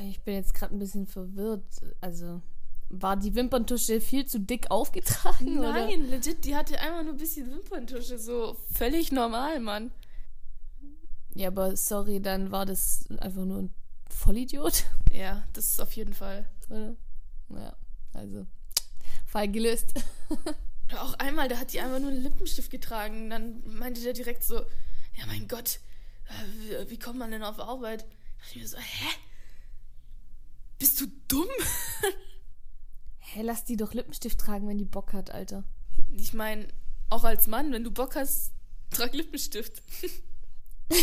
Ich 0.10 0.22
bin 0.24 0.36
jetzt 0.36 0.54
gerade 0.54 0.76
ein 0.76 0.80
bisschen 0.80 1.08
verwirrt. 1.08 1.64
Also, 2.02 2.42
war 3.02 3.18
die 3.18 3.34
Wimperntusche 3.36 4.00
viel 4.00 4.26
zu 4.26 4.40
dick 4.40 4.70
aufgetragen? 4.70 5.60
Nein, 5.60 6.02
oder? 6.02 6.10
legit, 6.10 6.46
die 6.46 6.56
hatte 6.56 6.80
einfach 6.80 7.04
nur 7.04 7.14
ein 7.14 7.18
bisschen 7.18 7.50
Wimperntusche. 7.52 8.20
So 8.20 8.58
völlig 8.72 9.12
normal, 9.12 9.60
Mann. 9.60 9.92
Ja, 11.36 11.48
aber 11.48 11.76
sorry, 11.76 12.22
dann 12.22 12.52
war 12.52 12.66
das 12.66 13.06
einfach 13.18 13.46
nur 13.46 13.64
ein 13.64 13.74
Vollidiot. 14.10 14.86
Ja, 15.14 15.44
das 15.54 15.66
ist 15.66 15.80
auf 15.80 15.92
jeden 15.92 16.16
Fall. 16.16 16.50
Oder? 16.72 16.96
Ja, 17.50 17.76
also, 18.14 18.48
Fall 19.28 19.48
gelöst. 19.48 19.94
Auch 20.98 21.14
einmal, 21.20 21.48
da 21.48 21.60
hat 21.60 21.72
die 21.72 21.82
einfach 21.82 22.00
nur 22.00 22.10
einen 22.10 22.24
Lippenstift 22.24 22.72
getragen. 22.72 23.30
Dann 23.30 23.62
meinte 23.78 24.02
der 24.02 24.14
direkt 24.14 24.44
so, 24.44 24.56
ja 24.56 25.28
mein 25.28 25.48
Gott, 25.48 25.82
wie, 26.58 26.90
wie 26.90 26.98
kommt 26.98 27.20
man 27.20 27.30
denn 27.30 27.44
auf 27.44 27.60
Arbeit? 27.60 28.02
Da 28.02 28.08
dachte 28.40 28.56
ich 28.56 28.62
mir 28.62 28.68
so, 28.68 28.78
hä? 28.78 29.10
Bist 30.80 31.00
du 31.00 31.06
dumm? 31.28 31.48
Hä, 33.34 33.40
hey, 33.40 33.46
lass 33.48 33.66
die 33.66 33.78
doch 33.78 33.96
Lippenstift 33.96 34.40
tragen, 34.40 34.68
wenn 34.68 34.78
die 34.78 34.86
Bock 34.86 35.12
hat, 35.12 35.32
Alter. 35.32 35.64
Ich 36.16 36.34
meine, 36.34 36.68
auch 37.10 37.24
als 37.24 37.48
Mann, 37.48 37.72
wenn 37.72 37.84
du 37.84 37.90
Bock 37.90 38.16
hast, 38.16 38.52
trag 38.92 39.12
Lippenstift. 39.12 39.82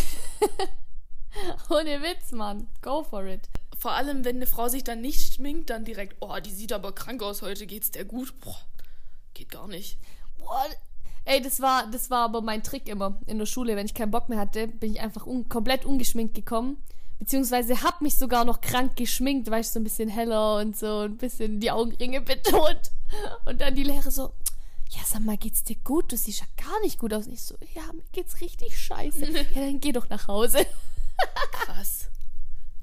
Ohne 1.70 2.02
Witz, 2.02 2.30
Mann. 2.30 2.68
Go 2.82 3.02
for 3.02 3.24
it. 3.26 3.48
Vor 3.76 3.90
allem, 3.90 4.24
wenn 4.24 4.36
eine 4.36 4.46
Frau 4.46 4.68
sich 4.68 4.84
dann 4.84 5.00
nicht 5.00 5.34
schminkt, 5.34 5.70
dann 5.70 5.84
direkt, 5.84 6.18
oh, 6.20 6.38
die 6.38 6.52
sieht 6.52 6.72
aber 6.72 6.92
krank 6.92 7.20
aus, 7.20 7.42
heute 7.42 7.66
geht's 7.66 7.90
der 7.90 8.04
gut. 8.04 8.38
Boah, 8.38 8.60
geht 9.34 9.50
gar 9.50 9.66
nicht. 9.66 9.98
Boah, 10.38 10.66
ey, 11.24 11.42
das 11.42 11.58
war, 11.58 11.90
das 11.90 12.10
war 12.10 12.26
aber 12.26 12.42
mein 12.42 12.62
Trick 12.62 12.88
immer 12.88 13.20
in 13.26 13.40
der 13.40 13.46
Schule. 13.46 13.74
Wenn 13.74 13.86
ich 13.86 13.94
keinen 13.94 14.12
Bock 14.12 14.28
mehr 14.28 14.38
hatte, 14.38 14.68
bin 14.68 14.92
ich 14.92 15.00
einfach 15.00 15.26
un 15.26 15.48
komplett 15.48 15.84
ungeschminkt 15.84 16.36
gekommen. 16.36 16.80
Beziehungsweise 17.20 17.82
hab 17.82 18.00
mich 18.00 18.16
sogar 18.16 18.44
noch 18.46 18.62
krank 18.62 18.96
geschminkt, 18.96 19.50
weil 19.50 19.60
ich 19.60 19.68
so 19.68 19.78
ein 19.78 19.84
bisschen 19.84 20.08
heller 20.08 20.56
und 20.56 20.76
so 20.76 21.00
ein 21.00 21.18
bisschen 21.18 21.60
die 21.60 21.70
Augenringe 21.70 22.20
betont. 22.22 22.90
Und 23.44 23.60
dann 23.60 23.74
die 23.74 23.84
Lehrer 23.84 24.10
so, 24.10 24.32
ja, 24.88 25.00
sag 25.04 25.20
mal, 25.20 25.36
geht's 25.36 25.62
dir 25.62 25.76
gut? 25.84 26.10
Du 26.10 26.16
siehst 26.16 26.40
ja 26.40 26.46
gar 26.56 26.80
nicht 26.80 26.98
gut 26.98 27.12
aus. 27.12 27.26
Und 27.26 27.34
ich 27.34 27.42
so, 27.42 27.56
ja, 27.74 27.82
mir 27.92 28.02
geht's 28.12 28.40
richtig 28.40 28.76
scheiße. 28.76 29.26
ja, 29.30 29.42
dann 29.54 29.80
geh 29.80 29.92
doch 29.92 30.08
nach 30.08 30.28
Hause. 30.28 30.66
Krass. 31.52 32.08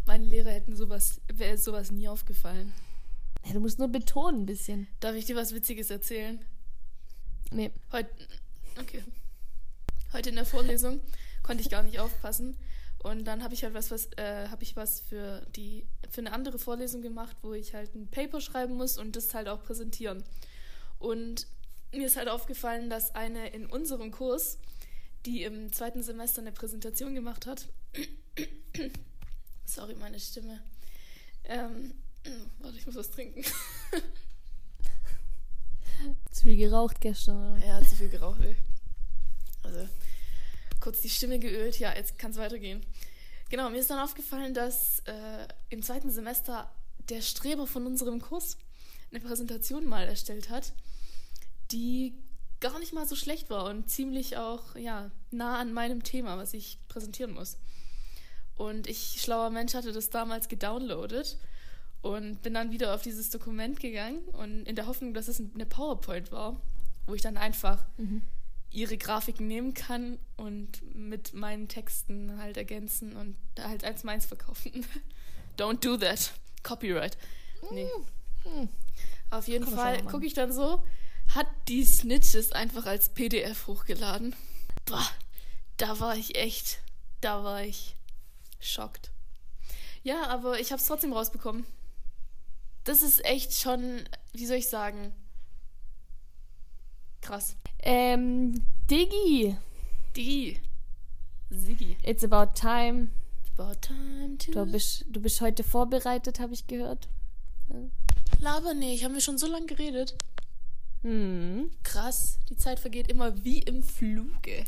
Meine 0.05 0.25
Lehrer 0.25 0.51
hätten 0.51 0.75
sowas, 0.75 1.19
wäre 1.27 1.57
sowas 1.57 1.91
nie 1.91 2.07
aufgefallen. 2.07 2.73
Ja, 3.43 3.53
du 3.53 3.59
musst 3.59 3.79
nur 3.79 3.87
betonen 3.87 4.43
ein 4.43 4.45
bisschen. 4.45 4.87
Darf 4.99 5.15
ich 5.15 5.25
dir 5.25 5.35
was 5.35 5.53
Witziges 5.53 5.89
erzählen? 5.89 6.39
Nee. 7.51 7.71
Heute, 7.91 8.09
okay. 8.79 9.03
Heute 10.13 10.29
in 10.29 10.35
der 10.35 10.45
Vorlesung 10.45 11.01
konnte 11.43 11.63
ich 11.63 11.69
gar 11.69 11.81
nicht 11.81 11.99
aufpassen. 11.99 12.55
Und 13.07 13.25
dann 13.25 13.43
habe 13.43 13.53
ich 13.53 13.63
halt 13.63 13.73
was, 13.73 13.91
was 13.91 14.09
äh, 14.17 14.47
habe 14.49 14.63
ich 14.63 14.75
was 14.75 14.99
für 14.99 15.45
die 15.55 15.85
für 16.09 16.21
eine 16.21 16.33
andere 16.33 16.59
Vorlesung 16.59 17.01
gemacht, 17.01 17.37
wo 17.41 17.53
ich 17.53 17.73
halt 17.73 17.95
ein 17.95 18.07
Paper 18.07 18.41
schreiben 18.41 18.75
muss 18.75 18.97
und 18.97 19.15
das 19.15 19.33
halt 19.33 19.47
auch 19.47 19.63
präsentieren. 19.63 20.23
Und 20.99 21.47
mir 21.93 22.05
ist 22.05 22.17
halt 22.17 22.27
aufgefallen, 22.27 22.89
dass 22.89 23.15
eine 23.15 23.49
in 23.49 23.65
unserem 23.65 24.11
Kurs, 24.11 24.57
die 25.25 25.43
im 25.43 25.71
zweiten 25.71 26.03
Semester 26.03 26.41
eine 26.41 26.51
Präsentation 26.51 27.15
gemacht 27.15 27.45
hat. 27.45 27.67
Sorry, 29.65 29.95
meine 29.95 30.19
Stimme. 30.19 30.61
Ähm, 31.45 31.93
warte, 32.59 32.77
ich 32.77 32.85
muss 32.85 32.95
was 32.95 33.09
trinken. 33.09 33.43
zu 36.31 36.43
viel 36.43 36.57
geraucht 36.57 37.01
gestern, 37.01 37.55
oder? 37.55 37.65
Ja, 37.65 37.81
zu 37.81 37.95
viel 37.95 38.09
geraucht, 38.09 38.41
ey. 38.41 38.55
Also, 39.63 39.87
kurz 40.79 41.01
die 41.01 41.09
Stimme 41.09 41.39
geölt. 41.39 41.79
Ja, 41.79 41.95
jetzt 41.95 42.17
kann 42.17 42.31
es 42.31 42.37
weitergehen. 42.37 42.85
Genau, 43.49 43.69
mir 43.69 43.77
ist 43.77 43.89
dann 43.89 43.99
aufgefallen, 43.99 44.53
dass 44.53 44.99
äh, 45.05 45.47
im 45.69 45.81
zweiten 45.81 46.09
Semester 46.09 46.69
der 47.09 47.21
Streber 47.21 47.65
von 47.65 47.85
unserem 47.85 48.21
Kurs 48.21 48.57
eine 49.11 49.21
Präsentation 49.21 49.85
mal 49.85 50.05
erstellt 50.05 50.49
hat, 50.49 50.73
die 51.71 52.13
gar 52.59 52.77
nicht 52.79 52.93
mal 52.93 53.07
so 53.07 53.15
schlecht 53.15 53.49
war 53.49 53.65
und 53.65 53.89
ziemlich 53.89 54.35
auch 54.35 54.75
ja, 54.75 55.11
nah 55.31 55.59
an 55.59 55.71
meinem 55.71 56.03
Thema, 56.03 56.37
was 56.37 56.53
ich 56.53 56.79
präsentieren 56.89 57.33
muss. 57.33 57.57
Und 58.55 58.87
ich, 58.87 59.21
schlauer 59.21 59.49
Mensch, 59.49 59.75
hatte 59.75 59.93
das 59.93 60.09
damals 60.09 60.49
gedownloadet 60.49 61.37
und 62.01 62.41
bin 62.41 62.53
dann 62.53 62.71
wieder 62.71 62.95
auf 62.95 63.03
dieses 63.03 63.29
Dokument 63.29 63.79
gegangen 63.79 64.19
und 64.29 64.63
in 64.63 64.75
der 64.75 64.87
Hoffnung, 64.87 65.13
dass 65.13 65.27
es 65.27 65.39
eine 65.39 65.65
PowerPoint 65.65 66.31
war, 66.31 66.59
wo 67.05 67.13
ich 67.13 67.21
dann 67.21 67.37
einfach 67.37 67.85
mhm 67.97 68.23
ihre 68.71 68.97
Grafiken 68.97 69.47
nehmen 69.47 69.73
kann 69.73 70.19
und 70.35 70.83
mit 70.95 71.33
meinen 71.33 71.67
Texten 71.67 72.37
halt 72.37 72.57
ergänzen 72.57 73.15
und 73.15 73.35
halt 73.59 73.83
als 73.83 74.03
meins 74.03 74.25
verkaufen. 74.25 74.85
Don't 75.57 75.83
do 75.83 75.97
that. 75.97 76.33
Copyright. 76.63 77.17
Nee. 77.71 77.87
Mm. 78.45 78.69
Auf 79.29 79.47
jeden 79.47 79.65
Komm 79.65 79.75
Fall 79.75 80.03
gucke 80.03 80.25
ich 80.25 80.33
dann 80.33 80.51
so, 80.51 80.83
hat 81.33 81.47
die 81.67 81.83
Snitches 81.83 82.51
einfach 82.51 82.85
als 82.85 83.09
PDF 83.09 83.67
hochgeladen. 83.67 84.35
Boah, 84.85 85.09
da 85.77 85.99
war 85.99 86.15
ich 86.15 86.37
echt, 86.37 86.79
da 87.21 87.43
war 87.43 87.63
ich 87.63 87.95
schockt. 88.59 89.11
Ja, 90.03 90.27
aber 90.27 90.59
ich 90.59 90.71
habe 90.71 90.79
es 90.81 90.87
trotzdem 90.87 91.13
rausbekommen. 91.13 91.65
Das 92.85 93.01
ist 93.01 93.25
echt 93.25 93.53
schon, 93.53 94.07
wie 94.31 94.45
soll 94.45 94.57
ich 94.57 94.69
sagen, 94.69 95.13
krass. 97.27 97.57
Ähm, 97.79 98.61
Diggi. 98.89 99.57
Diggi. 100.15 100.59
Siggi. 101.49 101.97
It's 102.03 102.23
about 102.23 102.53
time. 102.55 103.09
It's 103.41 103.59
about 103.59 103.81
time 103.81 104.37
to... 104.37 104.51
Du 104.51 104.65
bist, 104.71 105.05
du 105.09 105.21
bist 105.21 105.41
heute 105.41 105.63
vorbereitet, 105.63 106.39
habe 106.39 106.53
ich 106.53 106.67
gehört. 106.67 107.09
Ja. 107.69 107.75
Laber 108.39 108.73
nicht, 108.73 109.03
haben 109.03 109.13
wir 109.13 109.21
schon 109.21 109.37
so 109.37 109.47
lange 109.47 109.65
geredet. 109.65 110.15
Hm. 111.03 111.69
Krass, 111.83 112.39
die 112.49 112.55
Zeit 112.55 112.79
vergeht 112.79 113.09
immer 113.09 113.43
wie 113.43 113.59
im 113.59 113.83
Fluge. 113.83 114.63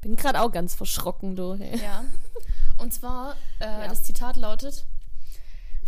Bin 0.00 0.16
gerade 0.16 0.40
auch 0.40 0.50
ganz 0.50 0.74
verschrocken, 0.74 1.36
du. 1.36 1.54
Hey. 1.54 1.78
Ja. 1.80 2.04
Und 2.78 2.92
zwar, 2.92 3.36
äh, 3.60 3.64
ja. 3.64 3.88
das 3.88 4.02
Zitat 4.02 4.36
lautet 4.36 4.84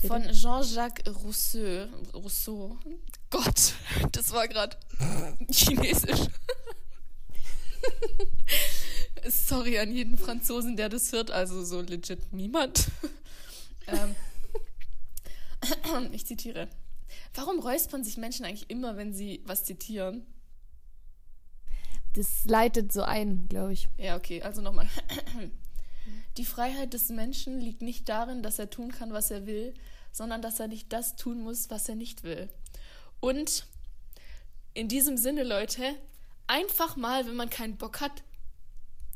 von 0.07 0.23
Jean-Jacques 0.31 1.05
Rousseau. 1.25 1.87
Rousseau. 2.13 2.77
Gott, 3.35 3.75
das 4.13 4.33
war 4.33 4.47
gerade 4.47 4.77
chinesisch. 5.51 6.29
Sorry 9.29 9.77
an 9.81 9.93
jeden 9.93 10.17
Franzosen, 10.17 10.77
der 10.77 10.89
das 10.89 11.11
hört, 11.11 11.33
also 11.33 11.65
so 11.65 11.81
legit 11.81 12.33
niemand. 12.33 12.87
ähm, 13.89 14.15
ich 16.13 16.27
zitiere. 16.27 16.69
Warum 17.35 17.59
räuspern 17.59 18.05
sich 18.05 18.19
Menschen 18.19 18.45
eigentlich 18.45 18.71
immer, 18.71 18.97
wenn 18.97 19.13
sie 19.13 19.43
was 19.45 19.65
zitieren? 19.65 20.25
Das 22.13 22.45
leitet 22.45 22.93
so 22.93 23.03
ein, 23.03 23.49
glaube 23.49 23.73
ich. 23.73 23.89
Ja, 23.99 24.17
okay, 24.17 24.43
also 24.43 24.63
nochmal. 24.63 24.89
Die 26.37 26.45
Freiheit 26.45 26.95
des 26.95 27.09
Menschen 27.09 27.61
liegt 27.61 27.83
nicht 27.83 28.09
darin, 28.09 28.45
dass 28.45 28.61
er 28.61 28.71
tun 28.71 28.93
kann, 28.93 29.13
was 29.13 29.33
er 29.33 29.45
will, 29.47 29.75
sondern 30.13 30.41
dass 30.41 30.61
er 30.61 30.69
nicht 30.69 30.93
das 30.93 31.17
tun 31.17 31.43
muss, 31.43 31.69
was 31.69 31.89
er 31.89 31.97
nicht 31.97 32.23
will. 32.23 32.49
Und 33.25 33.65
in 34.75 34.87
diesem 34.89 35.17
Sinne, 35.17 35.45
Leute, 35.45 35.95
einfach 36.47 36.97
mal, 36.97 37.27
wenn 37.27 37.37
man 37.37 37.49
keinen 37.49 37.79
Bock 37.79 38.03
hat, 38.03 38.23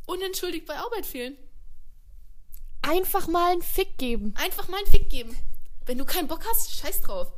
unentschuldigt 0.07 0.65
bei 0.65 0.79
Arbeit 0.79 1.05
fehlen. 1.05 1.37
Einfach 2.81 3.29
mal 3.29 3.53
einen 3.53 3.61
Fick 3.61 3.99
geben. 3.99 4.33
Einfach 4.39 4.67
mal 4.69 4.79
einen 4.79 4.87
Fick 4.87 5.11
geben. 5.11 5.37
Wenn 5.85 5.99
du 5.99 6.07
keinen 6.07 6.27
Bock 6.27 6.43
hast, 6.49 6.73
scheiß 6.73 7.03
drauf. 7.03 7.31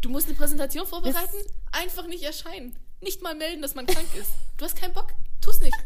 Du 0.00 0.08
musst 0.08 0.26
eine 0.26 0.38
Präsentation 0.38 0.86
vorbereiten, 0.86 1.36
das 1.36 1.82
einfach 1.82 2.06
nicht 2.06 2.22
erscheinen. 2.22 2.74
Nicht 3.02 3.20
mal 3.20 3.34
melden, 3.34 3.60
dass 3.60 3.74
man 3.74 3.84
krank 3.84 4.08
ist. 4.14 4.30
Du 4.56 4.64
hast 4.64 4.80
keinen 4.80 4.94
Bock, 4.94 5.08
tu's 5.42 5.60
nicht. 5.60 5.76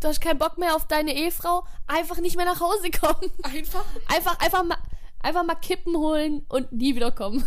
Du 0.00 0.08
hast 0.08 0.22
keinen 0.22 0.38
Bock 0.38 0.56
mehr 0.56 0.76
auf 0.76 0.86
deine 0.86 1.14
Ehefrau, 1.14 1.66
einfach 1.86 2.20
nicht 2.20 2.36
mehr 2.36 2.46
nach 2.46 2.60
Hause 2.60 2.90
kommen. 2.90 3.30
Einfach? 3.42 3.84
Einfach, 4.08 4.38
einfach 4.38 4.64
mal, 4.64 4.78
einfach 5.18 5.44
mal 5.44 5.56
Kippen 5.56 5.94
holen 5.94 6.46
und 6.48 6.72
nie 6.72 6.96
wieder 6.96 7.12
kommen. 7.12 7.46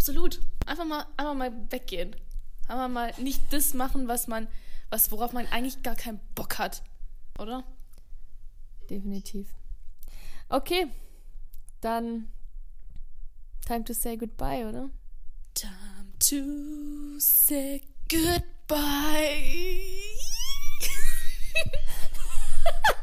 Absolut. 0.00 0.40
Einfach 0.64 0.86
mal, 0.86 1.04
einfach 1.18 1.34
mal 1.34 1.52
weggehen. 1.70 2.16
Einfach 2.68 2.88
mal 2.88 3.12
nicht 3.18 3.52
das 3.52 3.74
machen, 3.74 4.08
was 4.08 4.28
man, 4.28 4.48
was, 4.88 5.10
worauf 5.10 5.34
man 5.34 5.46
eigentlich 5.48 5.82
gar 5.82 5.94
keinen 5.94 6.20
Bock 6.34 6.58
hat. 6.58 6.82
Oder? 7.38 7.64
Definitiv. 8.88 9.46
Okay. 10.48 10.86
Dann 11.82 12.32
time 13.66 13.84
to 13.84 13.92
say 13.92 14.16
goodbye, 14.16 14.66
oder? 14.66 14.88
Time 15.52 16.14
to 16.18 17.18
say 17.18 17.82
goodbye. 18.08 18.80